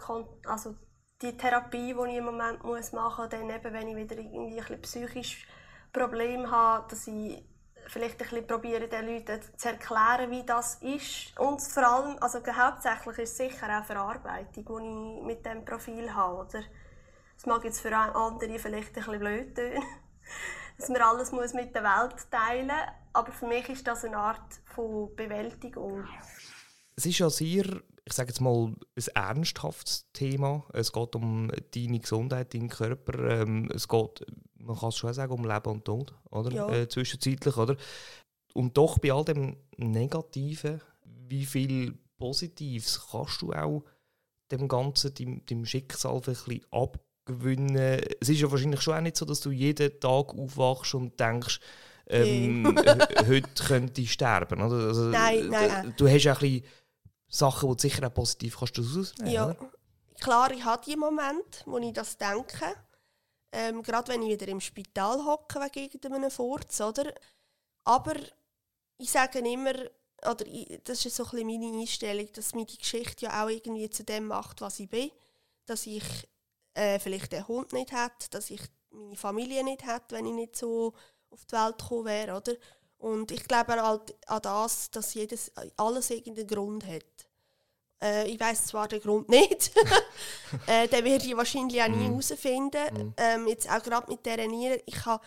also 0.46 0.74
die 1.22 1.36
Therapie, 1.36 1.94
die 1.94 2.10
ich 2.10 2.16
im 2.16 2.24
Moment 2.24 2.64
muss 2.64 2.92
machen 2.92 3.24
muss, 3.24 3.30
dann 3.30 3.48
eben, 3.48 3.72
wenn 3.72 3.88
ich 3.88 3.96
wieder 3.96 4.16
irgendwie 4.16 4.60
ein 4.60 4.82
psychisch 4.82 5.46
Problem 5.92 6.50
habe, 6.50 6.88
dass 6.88 7.06
ich 7.06 7.44
vielleicht 7.86 8.20
ein 8.20 8.28
bisschen 8.28 8.46
probieren, 8.46 8.88
den 8.88 9.06
Leuten 9.06 9.40
zu 9.56 9.68
erklären, 9.68 10.30
wie 10.30 10.44
das 10.44 10.76
ist. 10.76 11.38
Und 11.38 11.62
vor 11.62 11.86
allem, 11.86 12.16
also 12.20 12.40
hauptsächlich 12.40 13.18
ist 13.18 13.30
es 13.30 13.36
sicher 13.36 13.78
auch 13.78 13.84
Verarbeitung, 13.84 14.64
die 14.64 15.20
ich 15.20 15.26
mit 15.26 15.46
diesem 15.46 15.64
Profil 15.64 16.12
habe. 16.12 16.46
Oder? 16.46 16.62
Das 17.36 17.46
mag 17.46 17.62
jetzt 17.64 17.80
für 17.80 17.94
andere 17.94 18.58
vielleicht 18.58 18.88
ein 18.88 18.94
bisschen 18.94 19.18
blöd 19.18 19.54
tönen, 19.54 19.82
dass 20.78 20.88
man 20.88 21.02
alles 21.02 21.30
muss 21.30 21.52
mit 21.52 21.74
der 21.74 21.84
Welt 21.84 22.30
teilen 22.30 22.66
muss. 22.68 22.94
Aber 23.12 23.32
für 23.32 23.46
mich 23.46 23.68
ist 23.68 23.86
das 23.86 24.04
eine 24.04 24.16
Art 24.16 24.60
von 24.74 25.14
Bewältigung. 25.14 26.08
Es 26.96 27.06
ist 27.06 27.18
ja 27.18 27.28
sehr, 27.30 27.64
ich 28.04 28.12
sage 28.12 28.28
jetzt 28.28 28.40
mal, 28.40 28.66
ein 28.66 29.06
ernsthaftes 29.14 30.06
Thema. 30.12 30.64
Es 30.72 30.92
geht 30.92 31.16
um 31.16 31.50
deine 31.74 31.98
Gesundheit, 31.98 32.54
deinen 32.54 32.68
Körper. 32.68 33.40
Ähm, 33.40 33.70
es 33.74 33.88
geht 33.88 34.24
man 34.64 34.78
kann 34.78 34.88
es 34.88 34.96
schon 34.96 35.12
sagen, 35.12 35.32
um 35.32 35.44
Leben 35.44 35.70
und 35.70 35.84
Tod, 35.84 36.12
oder? 36.30 36.50
Ja. 36.52 36.68
Äh, 36.70 36.88
zwischenzeitlich, 36.88 37.56
oder? 37.56 37.76
Und 38.54 38.76
doch 38.76 38.98
bei 38.98 39.12
all 39.12 39.24
dem 39.24 39.56
Negativen, 39.76 40.80
wie 41.04 41.44
viel 41.44 41.98
Positives 42.16 43.08
kannst 43.10 43.42
du 43.42 43.52
auch 43.52 43.84
dem 44.50 44.68
Ganzen, 44.68 45.14
dem, 45.14 45.44
dem 45.46 45.64
Schicksal 45.66 46.14
ein 46.14 46.20
bisschen 46.22 46.64
abgewinnen? 46.70 48.00
Es 48.20 48.28
ist 48.28 48.40
ja 48.40 48.50
wahrscheinlich 48.50 48.80
schon 48.80 48.94
auch 48.94 49.00
nicht 49.00 49.16
so, 49.16 49.24
dass 49.24 49.40
du 49.40 49.50
jeden 49.50 50.00
Tag 50.00 50.34
aufwachst 50.34 50.94
und 50.94 51.18
denkst, 51.18 51.60
ähm, 52.06 52.76
heute 53.26 53.64
könnte 53.64 54.00
ich 54.02 54.12
sterben. 54.12 54.60
Oder? 54.60 54.88
Also, 54.88 55.08
nein, 55.08 55.48
nein, 55.48 55.68
nein. 55.68 55.94
Du 55.96 56.06
hast 56.06 56.24
ja 56.24 56.34
ein 56.34 56.38
bisschen 56.38 56.64
Sachen, 57.34 57.68
die 57.68 57.76
du 57.76 57.80
sicher 57.80 58.06
auch 58.06 58.14
positiv 58.14 58.58
kannst 58.58 58.78
du 58.78 58.82
ausnehmen 58.82 59.32
Ja, 59.32 59.46
oder? 59.46 59.70
klar, 60.20 60.50
ich 60.52 60.64
habe 60.64 60.84
die 60.84 60.96
Momente, 60.96 61.60
wo 61.66 61.78
ich 61.78 61.92
das 61.92 62.16
denke. 62.16 62.74
Ähm, 63.52 63.82
gerade 63.82 64.12
wenn 64.12 64.22
ich 64.22 64.30
wieder 64.30 64.48
im 64.48 64.60
Spital 64.60 65.24
hocke 65.24 65.60
wegen 65.60 65.84
irgendeinem 65.84 66.30
Furz, 66.30 66.80
oder? 66.80 67.12
Aber 67.84 68.14
ich 68.98 69.10
sage 69.10 69.40
immer, 69.40 69.74
oder 70.28 70.46
ich, 70.46 70.80
das 70.84 71.04
ist 71.04 71.16
so 71.16 71.24
ein 71.24 71.46
meine 71.46 71.80
Einstellung, 71.80 72.28
dass 72.32 72.54
mir 72.54 72.66
die 72.66 72.78
Geschichte 72.78 73.26
ja 73.26 73.44
auch 73.44 73.48
irgendwie 73.48 73.90
zu 73.90 74.04
dem 74.04 74.26
macht, 74.26 74.60
was 74.60 74.80
ich 74.80 74.88
bin. 74.88 75.10
Dass 75.66 75.86
ich 75.86 76.04
äh, 76.74 76.98
vielleicht 76.98 77.32
den 77.32 77.46
Hund 77.48 77.72
nicht 77.72 77.92
hätte, 77.92 78.30
dass 78.30 78.50
ich 78.50 78.62
meine 78.90 79.16
Familie 79.16 79.64
nicht 79.64 79.86
hätte, 79.86 80.14
wenn 80.14 80.26
ich 80.26 80.34
nicht 80.34 80.56
so 80.56 80.94
auf 81.30 81.44
die 81.46 81.56
Welt 81.56 81.78
gekommen 81.78 82.04
wäre, 82.06 82.36
oder? 82.36 82.54
Und 82.98 83.30
ich 83.32 83.44
glaube 83.44 83.82
halt 83.82 84.14
an 84.28 84.42
das, 84.42 84.90
dass 84.90 85.14
jedes, 85.14 85.52
alles 85.76 86.10
irgendeinen 86.10 86.46
Grund 86.48 86.86
hat. 86.86 87.23
Äh, 88.04 88.28
ich 88.28 88.38
weiß 88.38 88.66
zwar 88.66 88.86
den 88.86 89.00
Grund 89.00 89.28
nicht. 89.30 89.72
äh, 90.66 90.86
den 90.88 91.04
werde 91.04 91.24
ich 91.24 91.36
wahrscheinlich 91.36 91.82
auch 91.82 91.88
nie 91.88 92.04
herausfinden. 92.04 92.84
Mm. 92.92 92.98
mm. 92.98 93.14
Ähm, 93.16 93.48
jetzt 93.48 93.70
auch 93.70 93.82
gerade 93.82 94.10
mit 94.10 94.24
dieser 94.26 94.46
Niere. 94.46 94.82
Ich 94.84 95.06
habe 95.06 95.24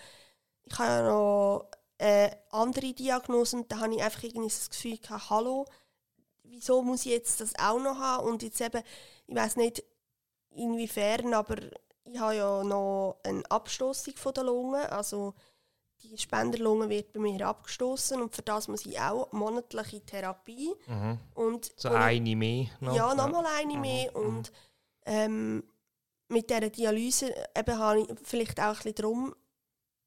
ich 0.63 0.77
ha 0.77 0.85
ja 0.85 1.01
noch 1.01 1.69
äh, 1.97 2.29
andere 2.51 2.93
Diagnosen. 2.93 3.67
Da 3.67 3.79
habe 3.79 3.95
ich 3.95 4.03
einfach 4.03 4.23
irgendwie 4.23 4.47
das 4.47 4.69
Gefühl 4.69 4.97
gehabt, 4.97 5.29
hallo, 5.31 5.65
wieso 6.43 6.83
muss 6.83 7.05
ich 7.05 7.13
jetzt 7.13 7.41
das 7.41 7.53
auch 7.57 7.79
noch 7.79 7.97
haben? 7.97 8.27
Und 8.27 8.43
jetzt 8.43 8.61
eben, 8.61 8.83
ich 9.25 9.35
weiß 9.35 9.55
nicht 9.55 9.83
inwiefern, 10.51 11.33
aber 11.33 11.55
ich 12.05 12.19
habe 12.19 12.35
ja 12.35 12.63
noch 12.63 13.17
eine 13.23 13.43
Abstoßung 13.49 14.15
von 14.15 14.33
der 14.33 14.43
Lunge. 14.43 14.91
Also 14.91 15.33
die 16.09 16.17
Spenderlunge 16.17 16.89
wird 16.89 17.13
bei 17.13 17.19
mir 17.19 17.47
abgestoßen 17.47 18.21
und 18.21 18.35
für 18.35 18.41
das 18.41 18.67
muss 18.67 18.85
ich 18.85 18.99
auch 18.99 19.31
monatliche 19.31 20.01
Therapie. 20.01 20.73
Mhm. 20.87 21.19
Und, 21.33 21.71
so 21.75 21.89
und, 21.89 21.95
eine 21.95 22.35
mehr? 22.35 22.67
Noch? 22.79 22.95
Ja, 22.95 23.15
nochmal 23.15 23.45
eine 23.57 23.75
mhm. 23.75 23.81
mehr. 23.81 24.11
Mhm. 24.11 24.25
Und 24.25 24.51
ähm, 25.05 25.63
mit 26.29 26.49
dieser 26.49 26.69
Dialyse 26.69 27.33
eben 27.55 27.79
habe 27.79 28.01
ich 28.01 28.07
vielleicht 28.23 28.59
auch 28.59 28.65
ein 28.65 28.73
bisschen 28.75 28.95
darum 28.95 29.35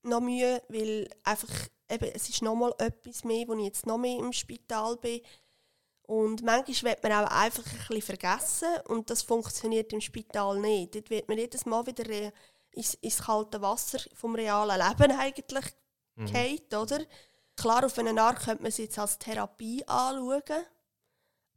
noch 0.03 0.21
Mühe, 0.21 0.63
weil 0.69 1.09
einfach 1.25 1.69
eben, 1.91 2.11
es 2.15 2.29
ist 2.29 2.43
nochmal 2.43 2.75
etwas 2.79 3.25
mehr, 3.25 3.47
wo 3.49 3.55
ich 3.55 3.65
jetzt 3.65 3.87
noch 3.87 3.99
mehr 3.99 4.19
im 4.19 4.33
Spital 4.33 4.97
bin. 4.97 5.21
Und 6.03 6.43
manchmal 6.43 6.93
wird 6.93 7.03
man 7.03 7.13
auch 7.13 7.31
einfach 7.31 7.65
ein 7.65 7.79
bisschen 7.89 8.03
vergessen 8.03 8.69
und 8.89 9.11
das 9.11 9.23
funktioniert 9.23 9.93
im 9.93 10.01
Spital 10.01 10.59
nicht. 10.59 10.95
Dort 10.95 11.11
wird 11.11 11.29
man 11.29 11.39
jedes 11.39 11.67
Mal 11.67 11.87
wieder 11.87 12.33
ins, 12.73 12.95
ins 12.95 13.23
kalte 13.23 13.63
Wasser 13.63 14.01
vom 14.15 14.35
realen 14.35 14.81
Leben 14.81 15.13
eigentlich 15.19 15.65
mhm. 16.21 16.27
geht, 16.27 16.75
oder? 16.75 17.01
Klar, 17.57 17.85
auf 17.85 17.99
eine 17.99 18.21
Art 18.21 18.41
könnte 18.41 18.63
man 18.63 18.71
es 18.71 18.79
jetzt 18.79 18.99
als 18.99 19.19
Therapie 19.19 19.85
anschauen, 19.87 20.65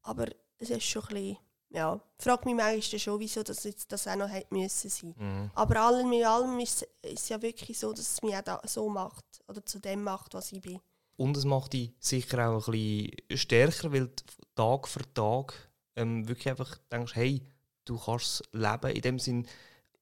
aber 0.01 0.27
es 0.57 0.69
ist 0.69 0.83
schon 0.83 1.03
ein 1.03 1.13
bisschen, 1.13 1.37
ja, 1.69 1.99
ich 2.17 2.23
frage 2.23 2.45
mich 2.45 2.55
manchmal 2.55 2.99
schon, 2.99 3.19
wieso 3.19 3.43
das 3.43 3.63
jetzt 3.63 3.91
das 3.91 4.07
auch 4.07 4.15
noch 4.15 4.29
hätte 4.29 4.53
müssen 4.53 4.89
sein. 4.89 5.15
Mhm. 5.17 5.51
Aber 5.55 5.81
allem 5.81 6.11
in 6.11 6.25
allem 6.25 6.59
ist 6.59 6.87
es 7.01 7.29
ja 7.29 7.41
wirklich 7.41 7.79
so, 7.79 7.91
dass 7.91 8.13
es 8.13 8.21
mich 8.21 8.35
auch 8.35 8.59
so 8.65 8.89
macht, 8.89 9.25
oder 9.47 9.65
zu 9.65 9.79
dem 9.79 10.03
macht, 10.03 10.33
was 10.33 10.51
ich 10.51 10.61
bin. 10.61 10.79
Und 11.15 11.37
es 11.37 11.45
macht 11.45 11.73
dich 11.73 11.91
sicher 11.99 12.49
auch 12.49 12.67
ein 12.67 12.71
bisschen 12.71 13.37
stärker, 13.37 13.93
weil 13.93 14.07
du 14.07 14.23
Tag 14.55 14.87
für 14.87 15.13
Tag 15.13 15.53
ähm, 15.95 16.27
wirklich 16.27 16.49
einfach 16.49 16.77
denkst, 16.91 17.15
hey, 17.15 17.41
du 17.85 17.97
kannst 17.97 18.43
leben. 18.51 18.91
In 18.91 19.01
dem 19.01 19.19
Sinn, 19.19 19.47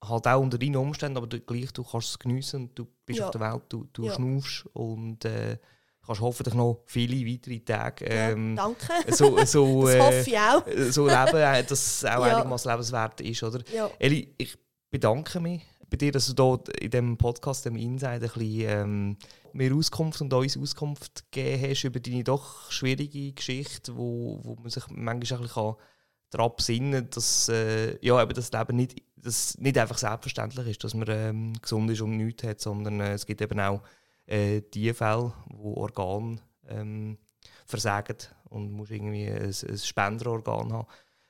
halt 0.03 0.27
auch 0.27 0.41
unter 0.41 0.57
deinen 0.57 0.75
Umständen, 0.75 1.17
aber 1.17 1.27
du, 1.27 1.39
gleich, 1.39 1.71
du 1.71 1.83
kannst 1.83 2.09
es 2.09 2.19
geniessen 2.19 2.63
und 2.63 2.79
du 2.79 2.87
bist 3.05 3.19
ja. 3.19 3.25
auf 3.25 3.31
der 3.31 3.41
Welt, 3.41 3.63
du, 3.69 3.87
du 3.93 4.05
ja. 4.05 4.13
schnaufst 4.13 4.65
und 4.73 5.25
äh, 5.25 5.57
kannst 6.05 6.21
hoffentlich 6.21 6.55
noch 6.55 6.81
viele 6.85 7.25
weitere 7.31 7.59
Tage 7.59 8.05
ähm, 8.05 8.55
ja, 8.57 8.63
danke. 8.63 9.13
So, 9.13 9.37
so, 9.45 9.87
das 9.87 9.99
hoffe 9.99 10.23
ich 10.27 10.37
auch. 10.37 10.67
Äh, 10.67 10.91
so 10.91 11.07
leben, 11.07 11.37
äh, 11.37 11.63
dass 11.63 11.71
es 11.71 12.05
auch 12.05 12.25
ja. 12.25 12.35
einigermaßen 12.35 12.71
lebenswert 12.71 13.21
ist, 13.21 13.43
oder? 13.43 13.61
Eli, 13.99 14.33
ich 14.37 14.57
bedanke 14.89 15.39
mich 15.39 15.61
bei 15.89 15.97
dir, 15.97 16.11
dass 16.11 16.27
du 16.27 16.33
dort 16.33 16.69
in 16.69 16.89
diesem 16.89 17.17
Podcast, 17.17 17.65
dem 17.65 17.75
Inside, 17.75 18.13
ein 18.13 18.19
bisschen 18.19 18.69
ähm, 18.69 19.17
mehr 19.53 19.73
Auskunft 19.75 20.21
und 20.21 20.33
uns 20.33 20.57
Auskunft 20.57 21.31
gegeben 21.31 21.69
hast 21.69 21.83
über 21.83 21.99
deine 21.99 22.23
doch 22.23 22.71
schwierige 22.71 23.33
Geschichte, 23.33 23.95
wo, 23.95 24.39
wo 24.41 24.55
man 24.55 24.69
sich 24.69 24.85
manchmal 24.89 25.39
ein 25.39 25.43
bisschen 25.43 25.75
daran 26.31 26.51
besinnen 26.55 27.09
dass 27.11 27.49
äh, 27.49 27.97
ja, 28.03 28.21
eben 28.21 28.33
das 28.33 28.51
Leben 28.51 28.75
nicht, 28.75 29.03
das 29.17 29.57
nicht 29.59 29.77
einfach 29.77 29.97
selbstverständlich 29.97 30.67
ist, 30.67 30.83
dass 30.83 30.93
man 30.93 31.07
ähm, 31.09 31.53
gesund 31.61 31.91
ist 31.91 32.01
und 32.01 32.17
nichts 32.17 32.43
hat, 32.43 32.59
sondern 32.59 32.99
äh, 32.99 33.13
es 33.13 33.25
gibt 33.25 33.41
eben 33.41 33.59
auch 33.59 33.81
äh, 34.25 34.61
die 34.73 34.93
Fälle, 34.93 35.33
wo 35.49 35.75
Organ 35.75 36.41
ähm, 36.67 37.17
versagen 37.65 38.17
und 38.49 38.71
musst 38.71 38.91
irgendwie 38.91 39.27
ein, 39.27 39.43
ein 39.45 39.77
Spenderorgan 39.77 40.73
haben. 40.73 40.87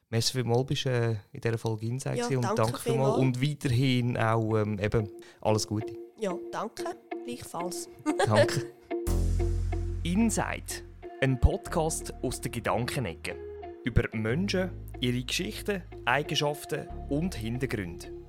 Merci 0.10 0.34
vielmals, 0.34 0.66
bist 0.66 0.86
äh, 0.86 1.12
in 1.32 1.42
dieser 1.42 1.58
Folge 1.58 1.86
Insight 1.86 2.18
Ja, 2.18 2.28
und 2.28 2.58
danke 2.58 2.80
vielmals. 2.80 3.18
Und 3.18 3.42
weiterhin 3.42 4.18
auch 4.18 4.58
ähm, 4.58 4.78
eben 4.80 5.10
alles 5.40 5.66
Gute. 5.68 5.96
Ja, 6.20 6.36
danke. 6.52 6.84
Gleichfalls. 7.26 7.88
Danke. 8.26 8.74
Inside, 10.04 10.84
ein 11.22 11.40
Podcast 11.40 12.14
aus 12.24 12.42
der 12.42 12.52
Gedankenecke. 12.52 13.36
Über 13.84 14.04
Menschen, 14.12 14.72
ihre 15.02 15.24
Geschichten, 15.24 15.82
Eigenschaften 16.06 16.88
und 17.10 17.36
Hintergründe. 17.36 18.21